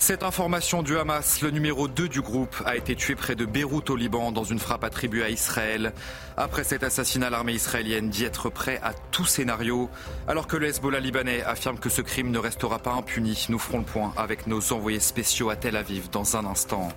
Cette 0.00 0.22
information 0.22 0.82
du 0.82 0.96
Hamas, 0.96 1.42
le 1.42 1.50
numéro 1.50 1.86
2 1.86 2.08
du 2.08 2.22
groupe, 2.22 2.56
a 2.64 2.74
été 2.74 2.96
tué 2.96 3.14
près 3.14 3.36
de 3.36 3.44
Beyrouth 3.44 3.90
au 3.90 3.96
Liban 3.96 4.32
dans 4.32 4.44
une 4.44 4.58
frappe 4.58 4.82
attribuée 4.82 5.22
à 5.22 5.28
Israël. 5.28 5.92
Après 6.38 6.64
cet 6.64 6.82
assassinat, 6.82 7.28
l'armée 7.28 7.52
israélienne 7.52 8.08
dit 8.08 8.24
être 8.24 8.48
prêt 8.48 8.80
à 8.82 8.94
tout 8.94 9.26
scénario, 9.26 9.90
alors 10.26 10.46
que 10.46 10.56
le 10.56 10.68
Hezbollah 10.68 11.00
libanais 11.00 11.42
affirme 11.42 11.78
que 11.78 11.90
ce 11.90 12.00
crime 12.00 12.30
ne 12.30 12.38
restera 12.38 12.78
pas 12.78 12.92
impuni. 12.92 13.44
Nous 13.50 13.58
ferons 13.58 13.80
le 13.80 13.84
point 13.84 14.14
avec 14.16 14.46
nos 14.46 14.72
envoyés 14.72 15.00
spéciaux 15.00 15.50
à 15.50 15.56
Tel 15.56 15.76
Aviv 15.76 16.08
dans 16.08 16.34
un 16.34 16.46
instant. 16.46 16.88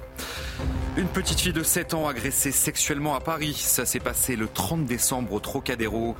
Une 0.95 1.09
petite 1.09 1.41
fille 1.41 1.53
de 1.53 1.61
7 1.61 1.95
ans 1.95 2.07
agressée 2.07 2.53
sexuellement 2.53 3.15
à 3.15 3.19
Paris. 3.19 3.53
Ça 3.53 3.85
s'est 3.85 3.99
passé 3.99 4.37
le 4.37 4.47
30 4.47 4.85
décembre 4.85 5.33
au 5.33 5.41
Trocadéro. 5.41 6.15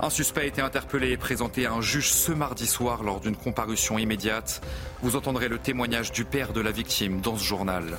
Un 0.00 0.10
suspect 0.10 0.42
a 0.42 0.44
été 0.44 0.62
interpellé 0.62 1.10
et 1.10 1.16
présenté 1.16 1.66
à 1.66 1.72
un 1.72 1.80
juge 1.80 2.12
ce 2.12 2.30
mardi 2.30 2.68
soir 2.68 3.02
lors 3.02 3.18
d'une 3.18 3.34
comparution 3.34 3.98
immédiate. 3.98 4.60
Vous 5.02 5.16
entendrez 5.16 5.48
le 5.48 5.58
témoignage 5.58 6.12
du 6.12 6.24
père 6.24 6.52
de 6.52 6.60
la 6.60 6.70
victime 6.70 7.20
dans 7.20 7.36
ce 7.36 7.42
journal. 7.44 7.98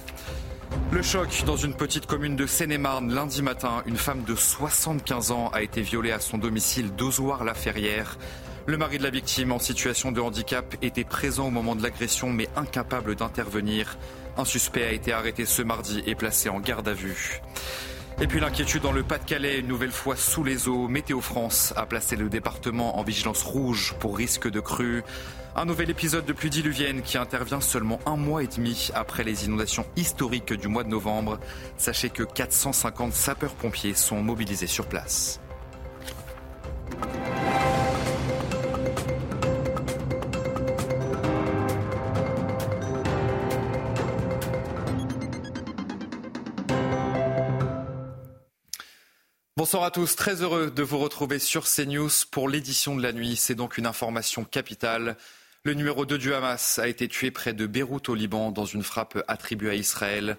Le 0.92 1.02
choc 1.02 1.44
dans 1.46 1.58
une 1.58 1.74
petite 1.74 2.06
commune 2.06 2.38
de 2.38 2.46
Seine-et-Marne. 2.46 3.14
Lundi 3.14 3.42
matin, 3.42 3.84
une 3.86 3.98
femme 3.98 4.24
de 4.24 4.34
75 4.34 5.32
ans 5.32 5.50
a 5.50 5.62
été 5.62 5.82
violée 5.82 6.12
à 6.14 6.22
son 6.22 6.38
domicile 6.38 6.96
d'Ozoir-la-Ferrière. 6.96 8.18
Le 8.66 8.78
mari 8.78 8.98
de 8.98 9.04
la 9.04 9.10
victime 9.10 9.52
en 9.52 9.60
situation 9.60 10.14
de 10.14 10.22
handicap 10.22 10.76
était 10.82 11.04
présent 11.04 11.48
au 11.48 11.52
moment 11.52 11.76
de 11.76 11.84
l'agression 11.84 12.30
mais 12.30 12.48
incapable 12.56 13.16
d'intervenir. 13.16 13.98
Un 14.38 14.46
suspect 14.46 14.86
a 14.86 14.92
été 14.92 15.12
arrêté 15.12 15.46
ce 15.46 15.64
mardi 15.64 16.02
et 16.06 16.16
placé 16.16 16.48
en 16.48 16.62
garde 16.62 16.88
à 16.88 16.94
vue. 16.94 17.42
Et 18.22 18.28
puis 18.28 18.42
l'inquiétude 18.42 18.82
dans 18.82 18.92
le 18.92 19.02
Pas-de-Calais, 19.02 19.60
une 19.60 19.68
nouvelle 19.68 19.94
fois 19.94 20.18
sous 20.18 20.44
les 20.44 20.68
eaux. 20.68 20.90
Météo 20.90 21.22
France 21.22 21.74
a 21.78 21.86
placé 21.86 22.18
le 22.18 22.28
département 22.28 23.00
en 23.00 23.04
vigilance 23.04 23.44
rouge 23.44 23.96
pour 23.98 24.18
risque 24.18 24.50
de 24.50 24.60
crue. 24.60 25.04
Un 25.56 25.64
nouvel 25.64 25.90
épisode 25.90 26.26
de 26.26 26.34
pluie 26.34 26.50
diluvienne 26.50 27.02
qui 27.02 27.18
intervient 27.18 27.62
seulement 27.62 28.02
un 28.06 28.18
mois 28.18 28.44
et 28.44 28.48
demi 28.48 28.90
après 28.94 29.24
les 29.24 29.46
inondations 29.46 29.86
historiques 29.96 30.52
du 30.52 30.68
mois 30.68 30.84
de 30.84 30.90
novembre. 30.90 31.40
Sachez 31.78 32.10
que 32.10 32.24
450 32.24 33.14
sapeurs-pompiers 33.14 33.94
sont 33.94 34.22
mobilisés 34.22 34.68
sur 34.68 34.88
place. 34.88 35.40
Bonsoir 49.60 49.84
à 49.84 49.92
tous, 49.92 50.16
très 50.16 50.42
heureux 50.42 50.72
de 50.72 50.84
vous 50.84 51.00
retrouver 51.00 51.38
sur 51.38 51.66
CNews 51.66 52.10
pour 52.32 52.48
l'édition 52.48 52.96
de 52.96 53.04
la 53.04 53.12
nuit. 53.12 53.36
C'est 53.36 53.56
donc 53.56 53.78
une 53.78 53.88
information 53.88 54.46
capitale. 54.46 55.18
Le 55.64 55.74
numéro 55.74 56.06
2 56.06 56.18
du 56.18 56.34
Hamas 56.34 56.80
a 56.80 56.88
été 56.88 57.10
tué 57.10 57.30
près 57.30 57.52
de 57.52 57.68
Beyrouth 57.68 58.08
au 58.08 58.16
Liban 58.16 58.52
dans 58.52 58.64
une 58.64 58.84
frappe 58.84 59.22
attribuée 59.28 59.72
à 59.72 59.76
Israël. 59.76 60.38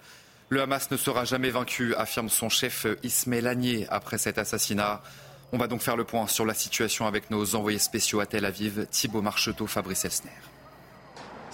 Le 0.49 0.63
Hamas 0.63 0.89
ne 0.89 0.97
sera 0.97 1.23
jamais 1.23 1.51
vaincu, 1.51 1.93
affirme 1.93 2.29
son 2.29 2.49
chef 2.49 2.87
Ismaël 3.03 3.45
Agnier 3.45 3.85
après 3.91 4.17
cet 4.17 4.39
assassinat. 4.39 5.03
On 5.51 5.59
va 5.59 5.67
donc 5.67 5.83
faire 5.83 5.97
le 5.97 6.03
point 6.03 6.25
sur 6.25 6.47
la 6.47 6.55
situation 6.55 7.05
avec 7.05 7.29
nos 7.29 7.53
envoyés 7.53 7.77
spéciaux 7.77 8.21
à 8.21 8.25
Tel 8.25 8.43
Aviv, 8.43 8.87
Thibault 8.89 9.21
Marcheteau, 9.21 9.67
Fabrice 9.67 10.03
Elsner. 10.03 10.31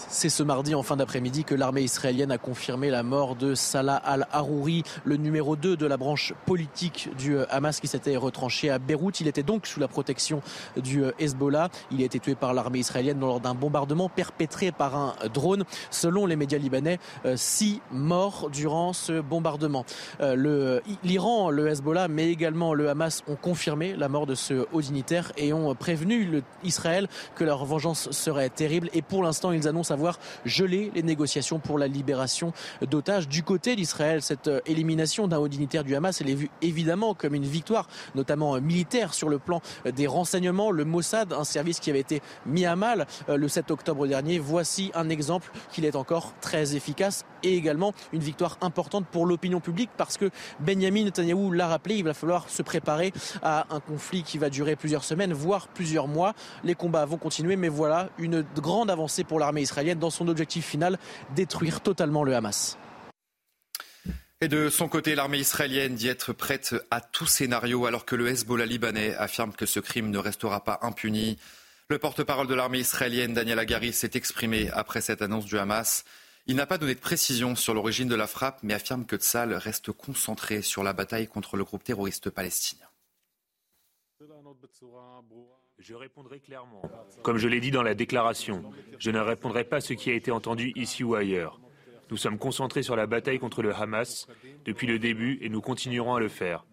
C'est 0.10 0.30
ce 0.30 0.42
mardi 0.42 0.74
en 0.74 0.84
fin 0.84 0.96
d'après-midi 0.96 1.44
que 1.44 1.54
l'armée 1.54 1.82
israélienne 1.82 2.32
a 2.32 2.38
confirmé 2.38 2.90
la 2.90 3.04
mort 3.04 3.36
de 3.36 3.56
Salah 3.56 3.98
al-Harouri, 3.98 4.84
le 5.04 5.18
numéro 5.18 5.58
2 5.58 5.76
de 5.76 5.86
la 5.86 5.98
branche 5.98 6.34
politique 6.46 7.10
du 7.18 7.36
euh, 7.36 7.46
Hamas 7.50 7.82
qui 7.82 7.88
s'était 7.88 8.16
retranché 8.16 8.70
à 8.70 8.80
Beyrouth. 8.80 9.20
Il 9.20 9.28
était 9.28 9.44
donc 9.44 9.68
sous 9.68 9.82
la 9.82 9.90
protection 9.90 10.42
du 10.78 11.04
euh, 11.04 11.12
Hezbollah. 11.20 11.68
Il 11.92 12.02
a 12.02 12.06
été 12.06 12.22
tué 12.22 12.36
par 12.36 12.54
l'armée 12.54 12.80
israélienne 12.80 13.20
lors 13.20 13.42
d'un 13.42 13.54
bombardement 13.54 14.08
perpétré 14.08 14.72
par 14.72 14.96
un 14.96 15.14
drone. 15.34 15.66
Selon 15.92 16.26
les 16.26 16.38
médias 16.38 16.58
libanais, 16.58 17.00
euh, 17.26 17.34
six 17.36 17.82
morts 17.92 18.50
durant 18.50 18.94
ce 18.94 19.20
bombardement. 19.20 19.86
L'Iran, 21.04 21.50
le 21.50 21.68
Hezbollah, 21.68 22.08
mais 22.08 22.32
également 22.32 22.74
le 22.74 22.90
Hamas 22.90 23.24
ont 23.28 23.36
confirmé 23.36 23.94
la 23.94 24.08
mort 24.08 24.26
de 24.26 24.36
ce 24.36 24.66
haut 24.72 24.82
dignitaire 24.82 25.34
et 25.36 25.52
ont 25.52 25.76
prévenu 25.76 26.42
Israël 26.64 27.10
que 27.36 27.44
leur 27.44 27.66
vengeance 27.66 28.10
serait 28.12 28.50
terrible. 28.50 28.90
Et 28.94 29.02
pour 29.02 29.22
l'instant, 29.22 29.52
ils 29.52 29.68
annoncent 29.68 29.97
avoir 29.98 30.20
gelé 30.46 30.92
les 30.94 31.02
négociations 31.02 31.58
pour 31.58 31.80
la 31.80 31.88
libération 31.88 32.54
d'otages. 32.82 33.28
Du 33.28 33.42
côté 33.42 33.76
d'Israël, 33.76 34.22
cette 34.22 34.48
euh, 34.48 34.60
élimination 34.68 35.28
d'un 35.28 35.40
haut 35.40 35.48
dignitaire 35.48 35.84
du 35.84 35.96
Hamas, 35.96 36.22
elle 36.22 36.30
est 36.30 36.36
vue 36.36 36.52
évidemment 36.62 37.16
comme 37.16 37.34
une 37.34 37.46
victoire, 37.46 37.88
notamment 38.14 38.56
euh, 38.56 38.60
militaire 38.60 39.16
sur 39.16 39.28
le 39.28 39.40
plan 39.40 39.60
euh, 39.88 39.92
des 39.92 40.06
renseignements. 40.06 40.70
Le 40.70 40.86
Mossad, 40.86 41.34
un 41.34 41.44
service 41.44 41.80
qui 41.80 41.90
avait 41.90 42.00
été 42.00 42.22
mis 42.46 42.66
à 42.66 42.76
mal 42.76 43.08
le 43.28 43.48
7 43.48 43.72
octobre 43.72 44.06
dernier, 44.06 44.38
voici 44.38 44.92
un 44.94 45.10
exemple 45.10 45.52
qu'il 45.72 45.84
est 45.84 45.96
encore 45.96 46.34
très 46.42 46.76
efficace 46.76 47.26
et 47.42 47.56
également 47.56 47.94
une 48.14 48.22
victoire 48.22 48.58
importante 48.62 49.08
pour 49.08 49.26
l'opinion 49.26 49.60
publique 49.60 49.90
parce 49.98 50.18
que 50.18 50.30
Benjamin 50.60 51.06
Netanyahu 51.06 51.56
l'a 51.56 51.68
rappelé, 51.68 51.96
il 51.96 52.04
va 52.04 52.14
falloir 52.14 52.50
se 52.50 52.62
préparer 52.62 53.14
à 53.42 53.66
un 53.72 53.80
conflit 53.80 54.24
qui 54.24 54.38
va 54.38 54.50
durer 54.50 54.76
plusieurs 54.76 55.04
semaines, 55.04 55.34
voire 55.34 55.68
plusieurs 55.68 56.08
mois. 56.08 56.34
Les 56.64 56.76
combats 56.76 57.06
vont 57.06 57.18
continuer, 57.18 57.56
mais 57.56 57.70
voilà 57.70 58.10
une 58.18 58.44
grande 58.56 58.92
avancée 58.92 59.24
pour 59.24 59.40
l'armée 59.40 59.62
israélienne 59.62 59.87
dans 59.96 60.10
son 60.10 60.28
objectif 60.28 60.66
final, 60.66 61.00
détruire 61.36 61.82
totalement 61.82 62.24
le 62.24 62.36
Hamas. 62.36 62.78
Et 64.40 64.48
de 64.48 64.70
son 64.70 64.88
côté, 64.88 65.16
l'armée 65.16 65.40
israélienne 65.40 65.96
dit 65.96 66.10
être 66.10 66.32
prête 66.32 66.76
à 66.92 67.02
tout 67.02 67.26
scénario 67.26 67.88
alors 67.88 68.06
que 68.06 68.16
le 68.16 68.28
Hezbollah 68.28 68.68
libanais 68.68 69.16
affirme 69.16 69.52
que 69.52 69.66
ce 69.66 69.80
crime 69.80 70.12
ne 70.12 70.20
restera 70.20 70.64
pas 70.64 70.78
impuni. 70.84 71.40
Le 71.90 71.98
porte-parole 71.98 72.46
de 72.46 72.54
l'armée 72.54 72.80
israélienne, 72.80 73.34
Daniel 73.34 73.58
Agari, 73.58 73.94
s'est 73.94 74.12
exprimé 74.14 74.70
après 74.72 75.02
cette 75.02 75.24
annonce 75.24 75.46
du 75.46 75.58
Hamas. 75.58 76.04
Il 76.46 76.56
n'a 76.56 76.68
pas 76.68 76.78
donné 76.78 76.94
de 76.94 77.00
précision 77.00 77.56
sur 77.56 77.74
l'origine 77.74 78.08
de 78.08 78.16
la 78.16 78.28
frappe, 78.28 78.60
mais 78.62 78.76
affirme 78.76 79.06
que 79.06 79.16
Tzal 79.16 79.54
reste 79.54 79.92
concentré 79.92 80.62
sur 80.62 80.84
la 80.84 80.94
bataille 80.94 81.28
contre 81.28 81.58
le 81.58 81.64
groupe 81.64 81.84
terroriste 81.84 82.30
palestinien. 82.30 82.86
Je 85.80 85.94
répondrai 85.94 86.40
clairement. 86.40 86.82
Comme 87.22 87.38
je 87.38 87.48
l'ai 87.48 87.60
dit 87.60 87.72
dans 87.72 87.84
la 87.84 87.94
déclaration, 87.94 88.64
je 88.98 89.12
ne 89.12 89.20
répondrai 89.20 89.64
pas 89.64 89.78
à 89.78 89.82
ce 89.82 89.94
qui 89.94 90.10
a 90.10 90.14
été 90.14 90.32
entendu 90.32 90.72
ici 90.76 91.04
ou 91.04 91.14
ailleurs. 91.14 91.60
Nous 92.10 92.18
sommes 92.18 92.40
concentrés 92.40 92.84
sur 92.84 92.96
la 92.96 93.06
bataille 93.06 93.38
contre 93.38 93.62
le 93.62 93.74
Hamas 93.74 94.28
depuis 94.66 94.88
le 94.88 94.98
début 94.98 95.38
et 95.42 95.50
nous 95.50 95.62
continuerons 95.62 96.16
à 96.16 96.20
le 96.20 96.30
faire. 96.30 96.66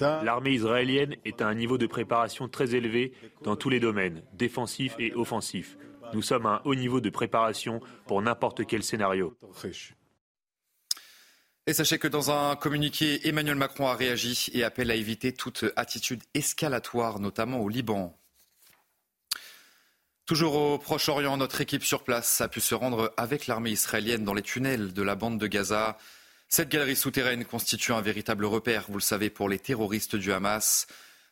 L'armée 0.00 0.50
israélienne 0.50 1.16
est 1.24 1.40
à 1.40 1.48
un 1.48 1.54
niveau 1.54 1.78
de 1.78 1.86
préparation 1.86 2.48
très 2.48 2.74
élevé 2.74 3.12
dans 3.42 3.56
tous 3.56 3.70
les 3.70 3.80
domaines, 3.80 4.22
défensifs 4.34 4.96
et 4.98 5.14
offensifs. 5.14 5.78
Nous 6.12 6.22
sommes 6.22 6.46
à 6.46 6.56
un 6.56 6.60
haut 6.64 6.74
niveau 6.74 7.00
de 7.00 7.10
préparation 7.10 7.80
pour 8.06 8.20
n'importe 8.20 8.66
quel 8.66 8.82
scénario. 8.82 9.34
Et 11.68 11.74
sachez 11.74 11.98
que 12.00 12.08
dans 12.08 12.32
un 12.32 12.56
communiqué, 12.56 13.28
Emmanuel 13.28 13.54
Macron 13.54 13.86
a 13.86 13.94
réagi 13.94 14.50
et 14.52 14.64
appelle 14.64 14.90
à 14.90 14.96
éviter 14.96 15.32
toute 15.32 15.64
attitude 15.76 16.24
escalatoire, 16.34 17.20
notamment 17.20 17.60
au 17.60 17.68
Liban. 17.68 18.18
Toujours 20.26 20.56
au 20.56 20.78
Proche-Orient, 20.78 21.36
notre 21.36 21.60
équipe 21.60 21.84
sur 21.84 22.02
place 22.02 22.40
a 22.40 22.48
pu 22.48 22.60
se 22.60 22.74
rendre 22.74 23.12
avec 23.16 23.46
l'armée 23.46 23.70
israélienne 23.70 24.24
dans 24.24 24.34
les 24.34 24.42
tunnels 24.42 24.92
de 24.92 25.02
la 25.02 25.14
bande 25.14 25.38
de 25.38 25.46
Gaza. 25.46 25.98
Cette 26.48 26.68
galerie 26.68 26.96
souterraine 26.96 27.44
constitue 27.44 27.92
un 27.92 28.00
véritable 28.00 28.44
repère, 28.44 28.86
vous 28.88 28.98
le 28.98 29.00
savez, 29.00 29.30
pour 29.30 29.48
les 29.48 29.60
terroristes 29.60 30.16
du 30.16 30.32
Hamas. 30.32 30.88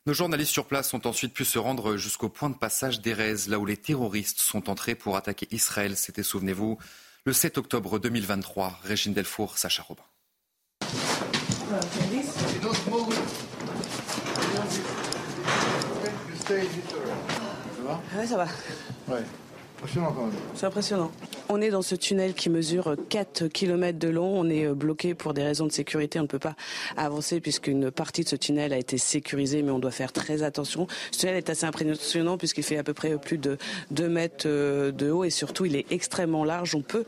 Nos 0.06 0.14
journalistes 0.14 0.52
sur 0.52 0.66
place 0.66 0.94
ont 0.94 1.06
ensuite 1.06 1.34
pu 1.34 1.44
se 1.44 1.58
rendre 1.58 1.96
jusqu'au 1.96 2.28
point 2.28 2.50
de 2.50 2.56
passage 2.56 3.00
d'Erez, 3.00 3.48
là 3.48 3.58
où 3.58 3.66
les 3.66 3.76
terroristes 3.76 4.38
sont 4.38 4.70
entrés 4.70 4.94
pour 4.94 5.16
attaquer 5.16 5.48
Israël. 5.50 5.96
C'était, 5.96 6.22
souvenez-vous, 6.22 6.78
le 7.24 7.32
7 7.32 7.58
octobre 7.58 7.98
2023. 7.98 8.80
Régine 8.84 9.12
Delfour, 9.12 9.58
Sacha 9.58 9.82
Robin. 9.82 10.09
Ouais, 18.16 18.26
ça 18.26 18.36
va. 18.36 18.46
Ouais. 19.08 19.22
Impressionnant 19.80 20.12
quand 20.12 20.26
même. 20.26 20.34
C'est 20.54 20.66
impressionnant. 20.66 21.10
On 21.48 21.62
est 21.62 21.70
dans 21.70 21.80
ce 21.80 21.94
tunnel 21.94 22.34
qui 22.34 22.50
mesure 22.50 22.96
4 23.08 23.48
km 23.48 23.98
de 23.98 24.08
long. 24.08 24.38
On 24.38 24.50
est 24.50 24.66
euh, 24.66 24.74
bloqué 24.74 25.14
pour 25.14 25.32
des 25.32 25.42
raisons 25.42 25.66
de 25.66 25.72
sécurité. 25.72 26.18
On 26.18 26.24
ne 26.24 26.28
peut 26.28 26.38
pas 26.38 26.54
avancer 26.98 27.40
puisqu'une 27.40 27.90
partie 27.90 28.22
de 28.22 28.28
ce 28.28 28.36
tunnel 28.36 28.74
a 28.74 28.76
été 28.76 28.98
sécurisée, 28.98 29.62
mais 29.62 29.70
on 29.70 29.78
doit 29.78 29.90
faire 29.90 30.12
très 30.12 30.42
attention. 30.42 30.86
Ce 31.12 31.20
tunnel 31.20 31.36
est 31.36 31.48
assez 31.48 31.64
impressionnant 31.64 32.36
puisqu'il 32.36 32.62
fait 32.62 32.76
à 32.76 32.82
peu 32.82 32.92
près 32.92 33.16
plus 33.16 33.38
de 33.38 33.56
2 33.90 34.08
mètres 34.10 34.44
euh, 34.46 34.92
de 34.92 35.10
haut 35.10 35.24
et 35.24 35.30
surtout 35.30 35.64
il 35.64 35.74
est 35.74 35.90
extrêmement 35.90 36.44
large. 36.44 36.74
On 36.74 36.82
peut 36.82 37.06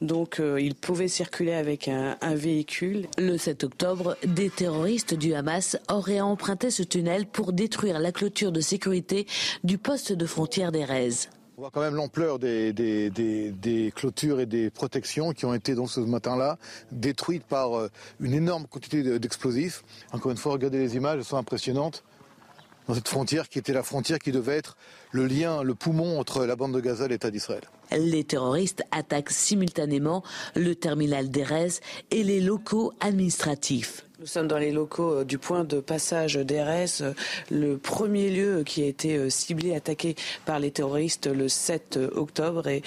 donc 0.00 0.40
euh, 0.40 0.58
il 0.58 0.74
pouvait 0.74 1.08
circuler 1.08 1.52
avec 1.52 1.88
un, 1.88 2.16
un 2.22 2.34
véhicule. 2.34 3.06
Le 3.18 3.36
7 3.36 3.64
octobre, 3.64 4.16
des 4.24 4.48
terroristes 4.48 5.12
du 5.12 5.34
Hamas 5.34 5.76
auraient 5.90 6.22
emprunté 6.22 6.70
ce 6.70 6.82
tunnel 6.82 7.26
pour 7.26 7.52
détruire 7.52 7.98
la 7.98 8.12
clôture 8.12 8.50
de 8.50 8.62
sécurité 8.62 9.26
du 9.62 9.76
poste 9.76 10.14
de 10.14 10.24
frontière 10.24 10.72
d'Erez. 10.72 11.28
On 11.56 11.60
voit 11.60 11.70
quand 11.70 11.82
même 11.82 11.94
l'ampleur 11.94 12.40
des, 12.40 13.92
clôtures 13.94 14.40
et 14.40 14.46
des 14.46 14.70
protections 14.70 15.32
qui 15.32 15.44
ont 15.44 15.54
été 15.54 15.76
donc 15.76 15.88
ce 15.88 16.00
matin-là 16.00 16.58
détruites 16.90 17.44
par 17.44 17.78
euh, 17.78 17.90
une 18.18 18.34
énorme 18.34 18.66
quantité 18.66 19.20
d'explosifs. 19.20 19.84
Encore 20.10 20.32
une 20.32 20.36
fois, 20.36 20.52
regardez 20.52 20.78
les 20.78 20.96
images, 20.96 21.18
elles 21.18 21.24
sont 21.24 21.36
impressionnantes. 21.36 22.02
dans 22.88 22.94
cette 22.94 23.08
frontière 23.08 23.48
qui 23.48 23.60
était 23.60 23.72
la 23.72 23.84
frontière 23.84 24.18
qui 24.18 24.32
devait 24.32 24.56
être 24.56 24.76
le 25.12 25.26
lien, 25.26 25.62
le 25.62 25.76
poumon 25.76 26.18
entre 26.18 26.44
la 26.44 26.56
bande 26.56 26.74
de 26.74 26.80
Gaza 26.80 27.04
et 27.04 27.08
l'État 27.08 27.30
d'Israël. 27.30 27.62
Les 27.92 28.24
terroristes 28.24 28.82
attaquent 28.90 29.30
simultanément 29.30 30.24
le 30.56 30.74
terminal 30.74 31.30
d'Erez 31.30 31.78
et 32.10 32.24
les 32.24 32.40
locaux 32.40 32.92
administratifs. 32.98 34.06
Nous 34.24 34.30
sommes 34.30 34.48
dans 34.48 34.56
les 34.56 34.72
locaux 34.72 35.16
euh, 35.16 35.24
du 35.24 35.36
point 35.36 35.64
de 35.64 35.80
passage 35.80 36.36
d'Erez, 36.36 36.86
euh, 37.02 37.12
le 37.50 37.76
premier 37.76 38.30
lieu 38.30 38.62
qui 38.64 38.82
a 38.82 38.86
été 38.86 39.18
euh, 39.18 39.28
ciblé, 39.28 39.74
attaqué 39.74 40.16
par 40.46 40.58
les 40.58 40.70
terroristes 40.70 41.26
le 41.26 41.50
7 41.50 41.98
octobre. 42.14 42.66
Et 42.66 42.82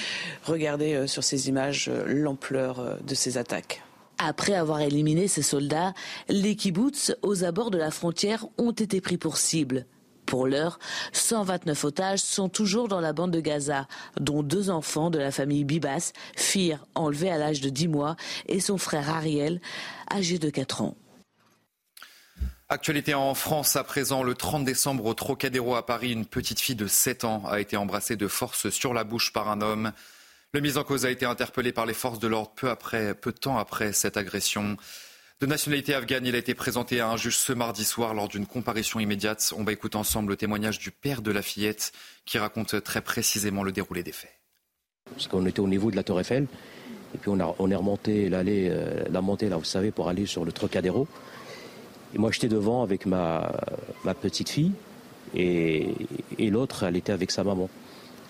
regardez 0.46 1.06
sur 1.06 1.24
ces 1.24 1.48
images 1.48 1.92
l'ampleur 2.08 2.98
de 3.06 3.14
ces 3.14 3.38
attaques. 3.38 3.84
Après 4.18 4.56
avoir 4.56 4.82
éliminé 4.82 5.28
ces 5.28 5.44
soldats, 5.44 5.94
les 6.28 6.56
kibbutz 6.56 7.16
aux 7.22 7.44
abords 7.44 7.70
de 7.70 7.78
la 7.78 7.92
frontière 7.92 8.48
ont 8.58 8.72
été 8.72 9.00
pris 9.00 9.18
pour 9.18 9.38
cible. 9.38 9.86
Pour 10.26 10.48
l'heure, 10.48 10.80
129 11.12 11.84
otages 11.84 12.20
sont 12.20 12.50
toujours 12.50 12.88
dans 12.88 13.00
la 13.00 13.14
bande 13.14 13.30
de 13.30 13.42
Gaza, 13.42 13.88
dont 14.20 14.42
deux 14.42 14.72
enfants 14.72 15.12
de 15.12 15.20
la 15.20 15.30
famille 15.30 15.66
Bibas, 15.66 16.14
Fir, 16.36 16.88
enlevé 16.96 17.30
à 17.30 17.38
l'âge 17.38 17.62
de 17.62 17.70
10 17.70 17.90
mois, 17.90 18.16
et 18.48 18.60
son 18.60 18.80
frère 18.80 19.12
Ariel, 19.12 19.62
âgé 20.12 20.40
de 20.40 20.50
4 20.50 20.82
ans. 20.82 20.96
Actualité 22.70 23.14
en 23.14 23.34
France 23.34 23.78
à 23.78 23.84
présent, 23.86 24.24
le 24.24 24.36
30 24.36 24.66
décembre 24.66 25.06
au 25.06 25.14
Trocadéro 25.14 25.76
à 25.76 25.86
Paris, 25.86 26.12
une 26.12 26.26
petite 26.26 26.60
fille 26.60 26.76
de 26.76 26.86
7 26.86 27.24
ans 27.24 27.44
a 27.48 27.62
été 27.62 27.78
embrassée 27.78 28.18
de 28.18 28.28
force 28.28 28.70
sur 28.72 28.94
la 28.94 29.06
bouche 29.06 29.32
par 29.32 29.48
un 29.48 29.62
homme. 29.62 29.94
Le 30.52 30.60
mis 30.60 30.76
en 30.76 30.84
cause 30.84 31.06
a 31.06 31.10
été 31.10 31.26
interpellé 31.26 31.72
par 31.72 31.86
les 31.86 31.94
forces 31.94 32.20
de 32.20 32.28
l'ordre 32.28 32.52
peu, 32.58 32.70
après, 32.70 33.14
peu 33.14 33.32
de 33.32 33.38
temps 33.38 33.58
après 33.58 33.94
cette 33.94 34.18
agression. 34.18 34.76
De 35.40 35.46
nationalité 35.46 35.94
afghane, 35.94 36.26
il 36.26 36.36
a 36.36 36.40
été 36.40 36.54
présenté 36.56 37.00
à 37.00 37.08
un 37.08 37.16
juge 37.16 37.38
ce 37.38 37.54
mardi 37.54 37.86
soir 37.86 38.14
lors 38.14 38.28
d'une 38.28 38.46
comparution 38.46 39.00
immédiate. 39.00 39.54
On 39.56 39.64
va 39.64 39.72
écouter 39.72 39.96
ensemble 39.96 40.32
le 40.32 40.36
témoignage 40.36 40.78
du 40.78 40.92
père 40.92 41.22
de 41.22 41.32
la 41.32 41.42
fillette 41.42 41.94
qui 42.26 42.38
raconte 42.38 42.84
très 42.84 43.00
précisément 43.00 43.64
le 43.64 43.72
déroulé 43.72 44.04
des 44.04 44.12
faits. 44.12 44.36
Parce 45.12 45.28
qu'on 45.28 45.46
était 45.46 45.62
au 45.62 45.70
niveau 45.70 45.90
de 45.90 45.96
la 45.96 46.04
Tour 46.04 46.20
Eiffel 46.20 46.48
et 47.16 47.18
puis 47.18 47.30
on, 47.30 47.40
a, 47.40 47.56
est 47.72 47.76
remonté 47.76 48.28
l'allée, 48.28 48.68
euh, 48.70 49.06
la 49.10 49.22
montée 49.22 49.48
là, 49.48 49.56
vous 49.56 49.64
savez, 49.64 49.92
pour 49.92 50.10
aller 50.10 50.26
sur 50.26 50.44
le 50.44 50.52
Trocadéro. 50.52 51.08
Moi, 52.16 52.32
j'étais 52.32 52.48
devant 52.48 52.84
avec 52.84 53.06
ma, 53.06 53.52
ma 54.06 54.14
petite 54.14 54.50
fille 54.50 54.72
et, 55.36 55.94
et 56.38 56.50
l'autre, 56.50 56.84
elle 56.84 56.96
était 56.96 57.12
avec 57.12 57.32
sa 57.32 57.44
maman. 57.44 57.70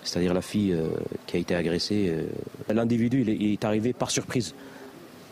C'est-à-dire 0.02 0.34
la 0.34 0.42
fille 0.42 0.72
euh, 0.72 0.88
qui 1.26 1.36
a 1.36 1.40
été 1.40 1.54
agressée. 1.54 2.08
Euh. 2.08 2.72
L'individu, 2.72 3.24
il, 3.26 3.52
est 3.52 3.64
arrivé 3.64 3.92
par 3.92 4.10
surprise, 4.10 4.54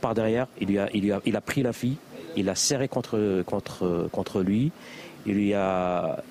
par 0.00 0.14
derrière. 0.14 0.46
Il, 0.60 0.68
lui 0.68 0.78
a, 0.78 0.88
il, 0.92 1.10
a, 1.12 1.20
il 1.24 1.36
a 1.36 1.40
pris 1.40 1.62
la 1.62 1.72
fille, 1.72 1.96
il 2.36 2.46
l'a 2.46 2.54
serré 2.54 2.88
contre, 2.88 3.42
contre, 3.46 4.08
contre 4.12 4.42
lui, 4.42 4.72
il 5.26 5.34
lui 5.34 5.48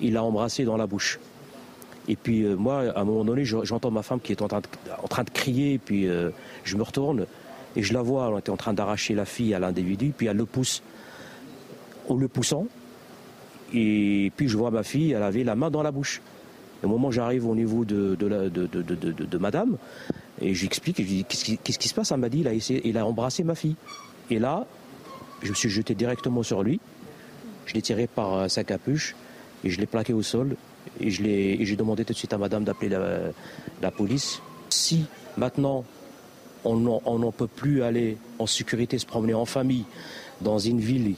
il 0.00 0.12
l'a 0.12 0.22
embrassé 0.22 0.64
dans 0.64 0.76
la 0.76 0.86
bouche. 0.86 1.18
Et 2.08 2.14
puis 2.14 2.44
euh, 2.44 2.54
moi, 2.54 2.84
à 2.94 3.00
un 3.00 3.04
moment 3.04 3.24
donné, 3.24 3.44
j'entends 3.44 3.90
ma 3.90 4.02
femme 4.02 4.20
qui 4.20 4.32
est 4.32 4.42
en 4.42 4.48
train 4.48 4.60
de, 4.60 4.68
en 5.02 5.08
train 5.08 5.24
de 5.24 5.30
crier, 5.30 5.78
puis 5.78 6.06
je 6.64 6.76
me 6.76 6.82
retourne 6.82 7.26
et 7.74 7.82
je 7.82 7.92
la 7.92 8.00
vois, 8.00 8.30
elle 8.32 8.38
était 8.38 8.50
en 8.50 8.56
train 8.56 8.72
d'arracher 8.72 9.14
la 9.14 9.24
fille 9.24 9.52
à 9.54 9.58
l'individu, 9.58 10.12
puis 10.16 10.28
elle 10.28 10.36
le 10.36 10.46
pousse 10.46 10.82
en 12.08 12.16
le 12.16 12.28
poussant. 12.28 12.66
Et 13.74 14.32
puis 14.36 14.48
je 14.48 14.56
vois 14.56 14.70
ma 14.70 14.82
fille, 14.82 15.12
elle 15.12 15.22
avait 15.22 15.44
la 15.44 15.56
main 15.56 15.70
dans 15.70 15.82
la 15.82 15.90
bouche. 15.90 16.20
au 16.82 16.88
moment 16.88 17.08
où 17.08 17.12
j'arrive 17.12 17.46
au 17.46 17.54
niveau 17.54 17.84
de, 17.84 19.38
madame, 19.38 19.76
et 20.40 20.54
j'explique, 20.54 20.98
je 20.98 21.06
dis 21.06 21.24
qu'est-ce 21.24 21.78
qui, 21.78 21.88
se 21.88 21.94
passe? 21.94 22.12
Elle 22.12 22.18
m'a 22.18 22.28
dit 22.28 22.44
il 22.84 22.98
a, 22.98 23.06
embrassé 23.06 23.42
ma 23.42 23.54
fille. 23.54 23.76
Et 24.30 24.38
là, 24.38 24.66
je 25.42 25.50
me 25.50 25.54
suis 25.54 25.70
jeté 25.70 25.94
directement 25.94 26.42
sur 26.42 26.62
lui, 26.62 26.80
je 27.66 27.74
l'ai 27.74 27.82
tiré 27.82 28.06
par 28.06 28.50
sa 28.50 28.64
capuche 28.64 29.14
et 29.64 29.70
je 29.70 29.80
l'ai 29.80 29.86
plaqué 29.86 30.12
au 30.12 30.22
sol. 30.22 30.56
Et 31.00 31.10
j'ai 31.10 31.76
demandé 31.76 32.04
tout 32.04 32.12
de 32.12 32.18
suite 32.18 32.32
à 32.32 32.38
madame 32.38 32.64
d'appeler 32.64 32.88
la, 32.88 33.90
police. 33.90 34.40
Si 34.70 35.06
maintenant 35.36 35.84
on 36.64 36.76
n'en 36.76 37.32
peut 37.32 37.46
plus 37.46 37.82
aller 37.82 38.16
en 38.38 38.46
sécurité, 38.46 38.98
se 38.98 39.06
promener 39.06 39.34
en 39.34 39.44
famille 39.44 39.84
dans 40.40 40.58
une 40.58 40.80
ville 40.80 41.14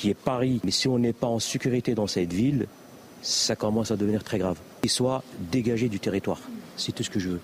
qui 0.00 0.08
est 0.08 0.14
Paris. 0.14 0.60
Mais 0.64 0.70
si 0.70 0.88
on 0.88 0.98
n'est 0.98 1.12
pas 1.12 1.26
en 1.26 1.38
sécurité 1.38 1.94
dans 1.94 2.06
cette 2.06 2.32
ville, 2.32 2.66
ça 3.20 3.54
commence 3.54 3.90
à 3.90 3.96
devenir 3.96 4.24
très 4.24 4.38
grave. 4.38 4.56
Il 4.82 4.88
soit 4.88 5.22
dégagé 5.52 5.90
du 5.90 6.00
territoire. 6.00 6.40
C'est 6.78 6.92
tout 6.92 7.02
ce 7.02 7.10
que 7.10 7.20
je 7.20 7.28
veux. 7.28 7.40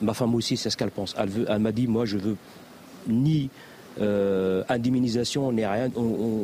Ma 0.00 0.14
femme 0.14 0.34
aussi, 0.34 0.56
c'est 0.56 0.70
ce 0.70 0.78
qu'elle 0.78 0.90
pense. 0.90 1.14
Elle, 1.18 1.58
m'a 1.58 1.72
dit, 1.72 1.86
moi, 1.86 2.06
je 2.06 2.16
veux 2.16 2.36
ni 3.06 3.50
euh, 4.00 4.64
indemnisation, 4.70 5.52
ni 5.52 5.66
rien. 5.66 5.90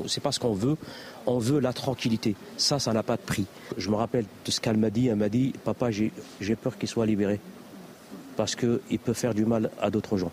C'est 0.06 0.22
pas 0.22 0.30
ce 0.30 0.38
qu'on 0.40 0.52
veut. 0.52 0.76
On 1.24 1.38
veut 1.38 1.60
la 1.60 1.72
tranquillité. 1.72 2.36
Ça, 2.58 2.78
ça 2.78 2.92
n'a 2.92 3.02
pas 3.02 3.16
de 3.16 3.22
prix. 3.22 3.46
Je 3.78 3.88
me 3.88 3.94
rappelle 3.94 4.26
de 4.44 4.50
ce 4.50 4.60
qu'elle 4.60 4.76
m'a 4.76 4.90
dit. 4.90 5.06
Elle 5.08 5.16
m'a 5.16 5.30
dit, 5.30 5.54
papa, 5.64 5.90
j'ai 5.90 6.56
peur 6.56 6.76
qu'il 6.76 6.88
soit 6.88 7.06
libéré. 7.06 7.40
Parce 8.36 8.54
qu'il 8.54 8.98
peut 9.02 9.14
faire 9.14 9.32
du 9.32 9.46
mal 9.46 9.70
à 9.80 9.90
d'autres 9.90 10.18
gens. 10.18 10.32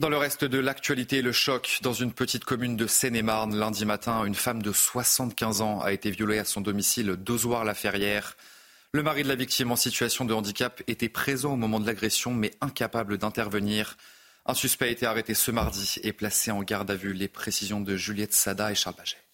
Dans 0.00 0.08
le 0.08 0.16
reste 0.16 0.44
de 0.44 0.58
l'actualité, 0.58 1.22
le 1.22 1.32
choc 1.32 1.80
dans 1.82 1.92
une 1.92 2.12
petite 2.12 2.44
commune 2.44 2.76
de 2.76 2.86
Seine-et-Marne. 2.86 3.56
Lundi 3.56 3.84
matin, 3.84 4.24
une 4.24 4.36
femme 4.36 4.62
de 4.62 4.70
75 4.70 5.60
ans 5.60 5.80
a 5.80 5.92
été 5.92 6.12
violée 6.12 6.38
à 6.38 6.44
son 6.44 6.60
domicile 6.60 7.16
d'Ozoir-la-Ferrière. 7.16 8.36
Le 8.92 9.02
mari 9.02 9.24
de 9.24 9.28
la 9.28 9.34
victime 9.34 9.72
en 9.72 9.76
situation 9.76 10.24
de 10.24 10.32
handicap 10.32 10.84
était 10.86 11.08
présent 11.08 11.54
au 11.54 11.56
moment 11.56 11.80
de 11.80 11.86
l'agression, 11.86 12.32
mais 12.32 12.52
incapable 12.60 13.18
d'intervenir. 13.18 13.96
Un 14.46 14.54
suspect 14.54 14.86
a 14.86 14.90
été 14.90 15.04
arrêté 15.04 15.34
ce 15.34 15.50
mardi 15.50 15.96
et 16.04 16.12
placé 16.12 16.52
en 16.52 16.62
garde 16.62 16.92
à 16.92 16.94
vue. 16.94 17.12
Les 17.12 17.26
précisions 17.26 17.80
de 17.80 17.96
Juliette 17.96 18.32
Sada 18.32 18.70
et 18.70 18.76
Charles 18.76 18.94
Baget. 18.96 19.27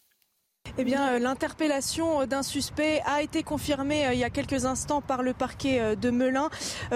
Eh 0.76 0.82
bien, 0.82 1.08
euh, 1.08 1.18
l'interpellation 1.20 2.26
d'un 2.26 2.42
suspect 2.42 3.00
a 3.06 3.22
été 3.22 3.44
confirmée 3.44 4.06
euh, 4.06 4.12
il 4.12 4.18
y 4.18 4.24
a 4.24 4.30
quelques 4.30 4.64
instants 4.64 5.00
par 5.00 5.22
le 5.22 5.32
parquet 5.32 5.78
euh, 5.80 5.94
de 5.94 6.10
Melun. 6.10 6.50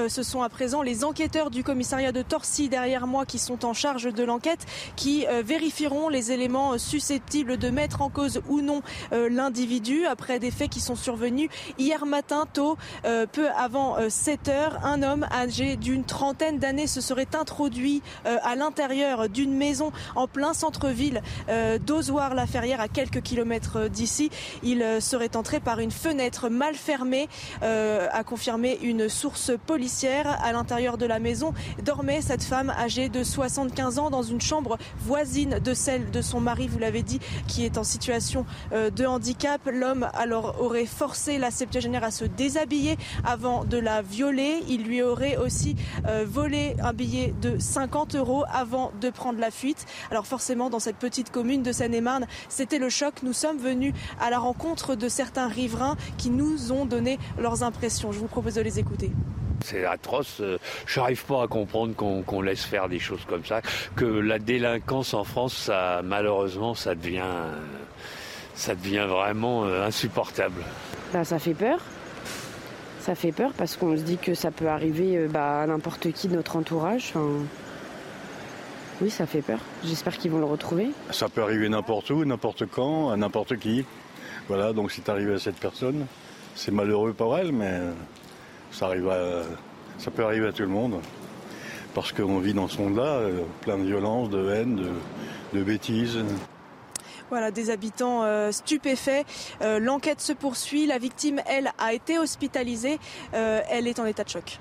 Ce 0.09 0.23
sont 0.23 0.43
à 0.43 0.49
présent 0.49 0.83
les 0.83 1.05
enquêteurs 1.05 1.51
du 1.51 1.63
commissariat 1.63 2.11
de 2.11 2.23
Torcy 2.23 2.69
derrière 2.69 3.07
moi 3.07 3.25
qui 3.25 3.39
sont 3.39 3.65
en 3.65 3.75
charge 3.75 4.13
de 4.13 4.25
l'enquête, 4.25 4.67
qui 4.97 5.27
vérifieront 5.45 6.09
les 6.09 6.31
éléments 6.33 6.79
susceptibles 6.79 7.57
de 7.57 7.71
mettre 7.71 8.03
en 8.03 8.11
cause 8.11 8.41
ou 8.49 8.61
non 8.61 8.83
l'individu 9.11 10.07
après 10.07 10.39
des 10.39 10.51
faits 10.51 10.71
qui 10.71 10.81
sont 10.81 10.95
survenus 10.95 11.49
hier 11.79 12.07
matin 12.07 12.47
tôt, 12.53 12.77
peu 13.33 13.49
avant 13.57 13.97
7 14.09 14.49
heures. 14.49 14.85
Un 14.85 15.03
homme 15.03 15.27
âgé 15.33 15.77
d'une 15.77 16.05
trentaine 16.05 16.59
d'années 16.59 16.87
se 16.87 17.01
serait 17.01 17.35
introduit 17.35 18.03
à 18.25 18.55
l'intérieur 18.55 19.29
d'une 19.29 19.55
maison 19.55 19.93
en 20.15 20.29
plein 20.29 20.55
centre-ville 20.55 21.23
d'Ozoir-la-Ferrière 21.87 22.81
à 22.81 22.89
quelques 22.89 23.23
kilomètres 23.23 23.58
d'ici. 23.91 24.31
Il 24.63 24.83
euh, 24.83 25.01
serait 25.01 25.37
entré 25.37 25.61
par 25.61 25.81
une 25.81 25.91
fenêtre 25.91 26.49
mal 26.49 26.75
fermée, 26.75 27.29
euh, 27.63 28.09
a 28.13 28.25
confirmé 28.25 28.79
une 28.83 29.09
source 29.09 29.53
policière. 29.67 30.39
À 30.43 30.53
l'intérieur 30.53 30.99
de 30.99 31.07
la 31.07 31.19
maison 31.19 31.53
dormait 31.83 32.21
cette 32.21 32.43
femme 32.43 32.71
âgée 32.71 33.09
de 33.09 33.23
75 33.23 33.99
ans 33.99 34.11
dans 34.11 34.23
une 34.23 34.41
chambre 34.41 34.79
voisine 34.99 35.59
de 35.59 35.75
celle 35.75 36.11
de 36.11 36.23
son 36.23 36.41
mari, 36.41 36.69
vous 36.69 36.79
l'avez 36.79 37.03
dit, 37.03 37.21
qui 37.47 37.65
est 37.65 37.79
en 37.79 37.85
situation 37.85 38.47
euh, 38.73 38.91
de 38.91 39.05
handicap. 39.05 39.61
L'homme 39.67 40.09
alors 40.15 40.61
aurait 40.61 40.87
forcé 40.87 41.39
la 41.39 41.51
septuagénaire 41.51 42.05
à 42.05 42.11
se 42.11 42.25
déshabiller 42.25 42.97
avant 43.25 43.65
de 43.65 43.79
la 43.79 44.03
violer. 44.03 44.63
Il 44.69 44.85
lui 44.85 45.03
aurait 45.03 45.37
aussi 45.37 45.77
volé 46.27 46.77
un 46.83 46.93
billet 46.93 47.35
de 47.41 47.59
50 47.59 48.15
euros 48.15 48.45
avant 48.51 48.93
de 49.01 49.11
prendre 49.11 49.41
la 49.41 49.51
fuite. 49.51 49.87
Alors 50.11 50.27
forcément, 50.27 50.71
dans 50.71 50.79
cette 50.79 50.97
petite 50.97 51.31
commune 51.31 51.63
de 51.63 51.73
Seine-et-Marne, 51.73 52.27
c'était 52.49 52.79
le 52.79 52.89
choc. 52.89 53.15
Nous 53.23 53.33
sommes 53.33 53.48
sommes 53.49 53.59
venus 53.59 53.95
à 54.21 54.29
la 54.29 54.39
rencontre 54.39 54.95
de 54.95 55.09
certains 55.09 55.49
riverains 55.49 55.97
qui 56.19 56.29
nous 56.29 56.71
ont 56.71 56.85
donné 56.85 57.19
leurs 57.39 57.63
impressions. 57.63 58.13
Je 58.13 58.19
vous 58.19 58.27
propose 58.27 58.55
de 58.55 58.61
les 58.61 58.79
écouter. 58.79 59.11
C'est 59.65 59.87
atroce. 59.87 60.41
Euh, 60.41 60.59
je 60.87 61.01
n'arrive 61.01 61.25
pas 61.25 61.45
à 61.45 61.47
comprendre 61.47 61.95
qu'on 61.95 62.43
laisse 62.43 62.65
faire 62.65 62.89
des 62.89 62.99
choses 62.99 63.25
comme 63.27 63.45
ça. 63.45 63.63
Que 63.97 64.05
la 64.05 64.39
délinquance 64.39 65.15
en 65.15 65.25
France, 65.25 65.55
ça, 65.55 66.03
malheureusement, 66.05 66.75
ça 66.75 66.95
devient, 66.95 67.23
ça 68.55 68.75
devient 68.75 69.07
vraiment 69.09 69.65
euh, 69.65 69.87
insupportable. 69.87 70.63
Bah, 71.13 71.25
ça 71.25 71.39
fait 71.39 71.55
peur. 71.55 71.81
Ça 73.01 73.15
fait 73.15 73.33
peur 73.33 73.53
parce 73.57 73.77
qu'on 73.77 73.97
se 73.97 74.03
dit 74.03 74.19
que 74.19 74.35
ça 74.35 74.51
peut 74.51 74.69
arriver 74.69 75.17
euh, 75.17 75.29
bah, 75.29 75.63
à 75.63 75.67
n'importe 75.67 76.13
qui 76.13 76.29
de 76.29 76.37
notre 76.37 76.57
entourage. 76.57 77.15
Oui, 79.01 79.11
ça 79.11 79.27
fait 79.27 79.43
peur. 79.43 79.61
J'espère 79.85 80.19
qu'ils 80.19 80.31
vont 80.31 80.39
le 80.39 80.45
retrouver. 80.45 80.89
Ça 81.11 81.29
peut 81.29 81.43
arriver 81.43 81.69
n'importe 81.69 82.11
où, 82.11 82.25
n'importe 82.25 82.67
quand, 82.67 83.11
à 83.11 83.17
n'importe 83.17 83.57
qui. 83.57 83.85
Voilà, 84.49 84.73
donc 84.73 84.91
c'est 84.91 85.09
arrivé 85.09 85.35
à 85.35 85.39
cette 85.39 85.57
personne. 85.57 86.07
C'est 86.57 86.73
malheureux 86.73 87.13
pour 87.13 87.39
elle, 87.39 87.53
mais 87.53 87.81
ça, 88.73 88.87
arrive 88.87 89.09
ça 89.99 90.11
peut 90.11 90.25
arriver 90.25 90.49
à 90.49 90.53
tout 90.53 90.63
le 90.63 90.69
monde. 90.69 91.01
Parce 91.95 92.13
qu'on 92.13 92.39
vit 92.39 92.55
dans 92.55 92.69
ce 92.69 92.81
monde-là, 92.81 93.03
euh, 93.03 93.43
plein 93.61 93.79
de 93.79 93.85
violence, 93.85 94.31
de 94.31 94.51
haine, 94.51 94.85
de, 95.53 95.63
bêtises. 95.63 96.19
Voilà, 97.31 97.51
des 97.51 97.71
habitants 97.71 98.25
euh, 98.25 98.53
stupéfaits. 98.53 99.25
Euh, 99.63 99.79
l'enquête 99.79 100.21
se 100.21 100.33
poursuit. 100.33 100.87
La 100.87 100.99
victime, 100.99 101.41
elle, 101.47 101.71
a 101.79 101.93
été 101.93 102.19
hospitalisée. 102.19 102.99
elle 103.33 103.87
est 103.87 103.99
en 103.99 104.07
état 104.07 104.25
de 104.25 104.29
choc. 104.29 104.59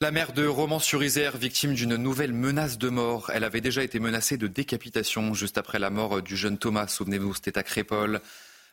La 0.00 0.12
mère 0.12 0.32
de 0.32 0.46
Romans-sur-Isère, 0.46 1.36
victime 1.36 1.74
d'une 1.74 1.96
nouvelle 1.96 2.32
menace 2.32 2.78
de 2.78 2.88
mort. 2.88 3.32
Elle 3.34 3.42
avait 3.42 3.60
déjà 3.60 3.82
été 3.82 3.98
menacée 3.98 4.36
de 4.36 4.46
décapitation 4.46 5.34
juste 5.34 5.58
après 5.58 5.80
la 5.80 5.90
mort 5.90 6.22
du 6.22 6.36
jeune 6.36 6.56
Thomas. 6.56 6.86
Souvenez-vous, 6.86 7.34
c'était 7.34 7.58
à 7.58 7.64
Crépole. 7.64 8.20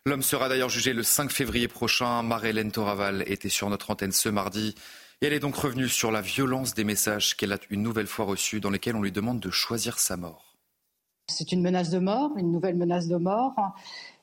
L'homme 0.05 0.21
sera 0.21 0.49
d'ailleurs 0.49 0.69
jugé 0.69 0.93
le 0.93 1.01
5 1.01 1.31
février 1.31 1.67
prochain. 1.67 2.21
Marie-Hélène 2.21 2.71
Toraval 2.71 3.23
était 3.25 3.49
sur 3.49 3.71
notre 3.71 3.89
antenne 3.89 4.11
ce 4.11 4.29
mardi. 4.29 4.75
Et 5.19 5.25
elle 5.25 5.33
est 5.33 5.39
donc 5.39 5.55
revenue 5.55 5.89
sur 5.89 6.11
la 6.11 6.21
violence 6.21 6.75
des 6.75 6.83
messages 6.83 7.35
qu'elle 7.35 7.53
a 7.53 7.57
une 7.71 7.81
nouvelle 7.81 8.05
fois 8.05 8.25
reçus 8.25 8.59
dans 8.59 8.69
lesquels 8.69 8.95
on 8.95 9.01
lui 9.01 9.11
demande 9.11 9.39
de 9.39 9.49
choisir 9.49 9.97
sa 9.97 10.17
mort. 10.17 10.44
C'est 11.27 11.51
une 11.51 11.61
menace 11.61 11.89
de 11.89 11.99
mort, 11.99 12.31
une 12.37 12.51
nouvelle 12.51 12.75
menace 12.75 13.07
de 13.07 13.17
mort. 13.17 13.55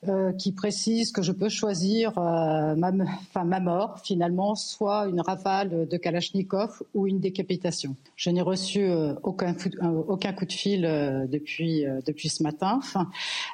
Euh, 0.09 0.33
qui 0.33 0.51
précise 0.51 1.13
que 1.13 1.23
je 1.23 1.31
peux 1.31 1.49
choisir 1.49 2.19
euh, 2.19 2.75
ma, 2.75 3.61
mort, 3.61 4.01
finalement, 4.01 4.57
soit 4.57 5.07
une 5.07 5.21
rafale 5.21 5.87
de 5.87 5.97
Kalachnikov 5.97 6.83
ou 6.93 7.07
une 7.07 7.21
décapitation. 7.21 7.95
Je 8.17 8.31
n'ai 8.31 8.43
reçu 8.43 8.81
euh, 8.81 9.15
aucun, 9.23 9.53
coup 9.55 10.45
de 10.45 10.53
fil 10.53 10.83
depuis, 11.31 11.85
ce 12.29 12.43
matin. 12.43 12.81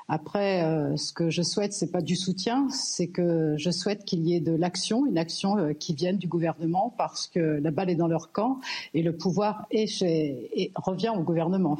Après, 0.08 0.96
ce 0.96 1.12
que 1.12 1.28
je 1.28 1.42
souhaite, 1.42 1.74
c'est 1.74 1.92
pas 1.92 2.00
du 2.00 2.16
soutien, 2.16 2.66
c'est 2.70 3.08
que 3.08 3.54
je 3.58 3.70
souhaite 3.70 4.06
qu'il 4.06 4.26
y 4.26 4.34
ait 4.34 4.40
de 4.40 4.52
l'action, 4.52 5.04
une 5.04 5.18
action 5.18 5.74
qui 5.74 5.92
vienne 5.92 6.16
du 6.16 6.28
gouvernement, 6.28 6.94
parce 6.96 7.26
que 7.26 7.60
la 7.62 7.70
balle 7.70 7.90
est 7.90 7.94
dans 7.94 8.08
leur 8.08 8.32
camp 8.32 8.60
et 8.94 9.02
le 9.02 9.14
pouvoir 9.14 9.66
revient 9.70 11.12
au 11.14 11.22
gouvernement. 11.22 11.78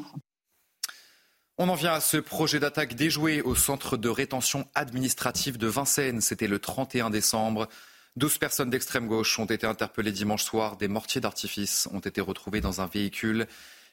On 1.61 1.67
en 1.67 1.75
vient 1.75 1.91
à 1.91 1.99
ce 1.99 2.15
projet 2.15 2.61
d'attaque 2.61 2.95
déjoué 2.95 3.41
au 3.41 3.53
centre 3.53 3.97
de 3.97 4.07
rétention 4.07 4.65
administrative 4.75 5.57
de 5.57 5.67
Vincennes. 5.67 6.21
C'était 6.21 6.47
le 6.47 6.57
31 6.57 7.09
décembre. 7.09 7.67
12 8.15 8.37
personnes 8.37 8.69
d'extrême 8.69 9.07
gauche 9.07 9.37
ont 9.39 9.45
été 9.45 9.67
interpellées 9.67 10.13
dimanche 10.13 10.45
soir. 10.45 10.77
Des 10.77 10.87
mortiers 10.87 11.19
d'artifice 11.19 11.89
ont 11.91 11.99
été 11.99 12.21
retrouvés 12.21 12.61
dans 12.61 12.79
un 12.79 12.85
véhicule 12.85 13.45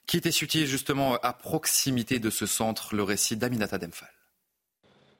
qui 0.07 0.17
était 0.17 0.31
situé 0.31 0.65
justement 0.65 1.17
à 1.17 1.33
proximité 1.33 2.21
de 2.21 2.31
ce 2.31 2.47
centre. 2.47 2.95
Le 2.95 3.03
récit 3.03 3.37
d'Aminata 3.37 3.79
Demphal. 3.79 4.13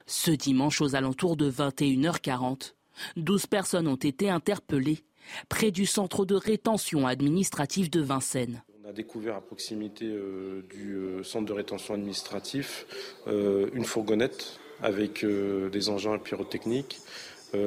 Ce 0.05 0.31
dimanche 0.31 0.79
aux 0.79 0.95
alentours 0.95 1.35
de 1.35 1.51
21h40, 1.51 2.75
12 3.17 3.47
personnes 3.47 3.89
ont 3.89 3.95
été 3.95 4.29
interpellées 4.29 5.03
près 5.49 5.71
du 5.71 5.85
centre 5.85 6.23
de 6.23 6.35
rétention 6.35 7.07
administrative 7.07 7.89
de 7.89 7.99
Vincennes. 7.99 8.63
On 8.87 8.91
a 8.91 8.93
découvert 8.93 9.35
à 9.35 9.41
proximité 9.41 10.05
euh, 10.05 10.63
du 10.69 10.95
euh, 10.95 11.21
centre 11.21 11.45
de 11.45 11.51
rétention 11.51 11.93
administratif 11.93 12.85
euh, 13.27 13.69
une 13.73 13.83
fourgonnette 13.83 14.61
avec 14.81 15.25
des 15.25 15.89
engins 15.89 16.19
pyrotechniques, 16.19 16.99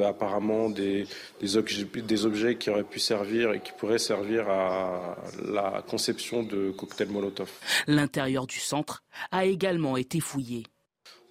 apparemment 0.05 0.71
des, 0.71 1.09
objets, 1.57 2.57
qui 2.57 2.71
auraient 2.71 2.85
pu 2.85 3.01
servir 3.01 3.53
et 3.53 3.59
qui 3.59 3.73
pourraient 3.77 3.99
servir 3.99 4.49
à 4.49 5.17
la 5.45 5.83
conception 5.89 6.45
de 6.45 6.71
cocktails 6.71 7.09
Molotov. 7.09 7.51
L'intérieur 7.89 8.47
du 8.47 8.61
centre 8.61 9.03
a 9.33 9.45
également 9.45 9.97
été 9.97 10.21
fouillé. 10.21 10.63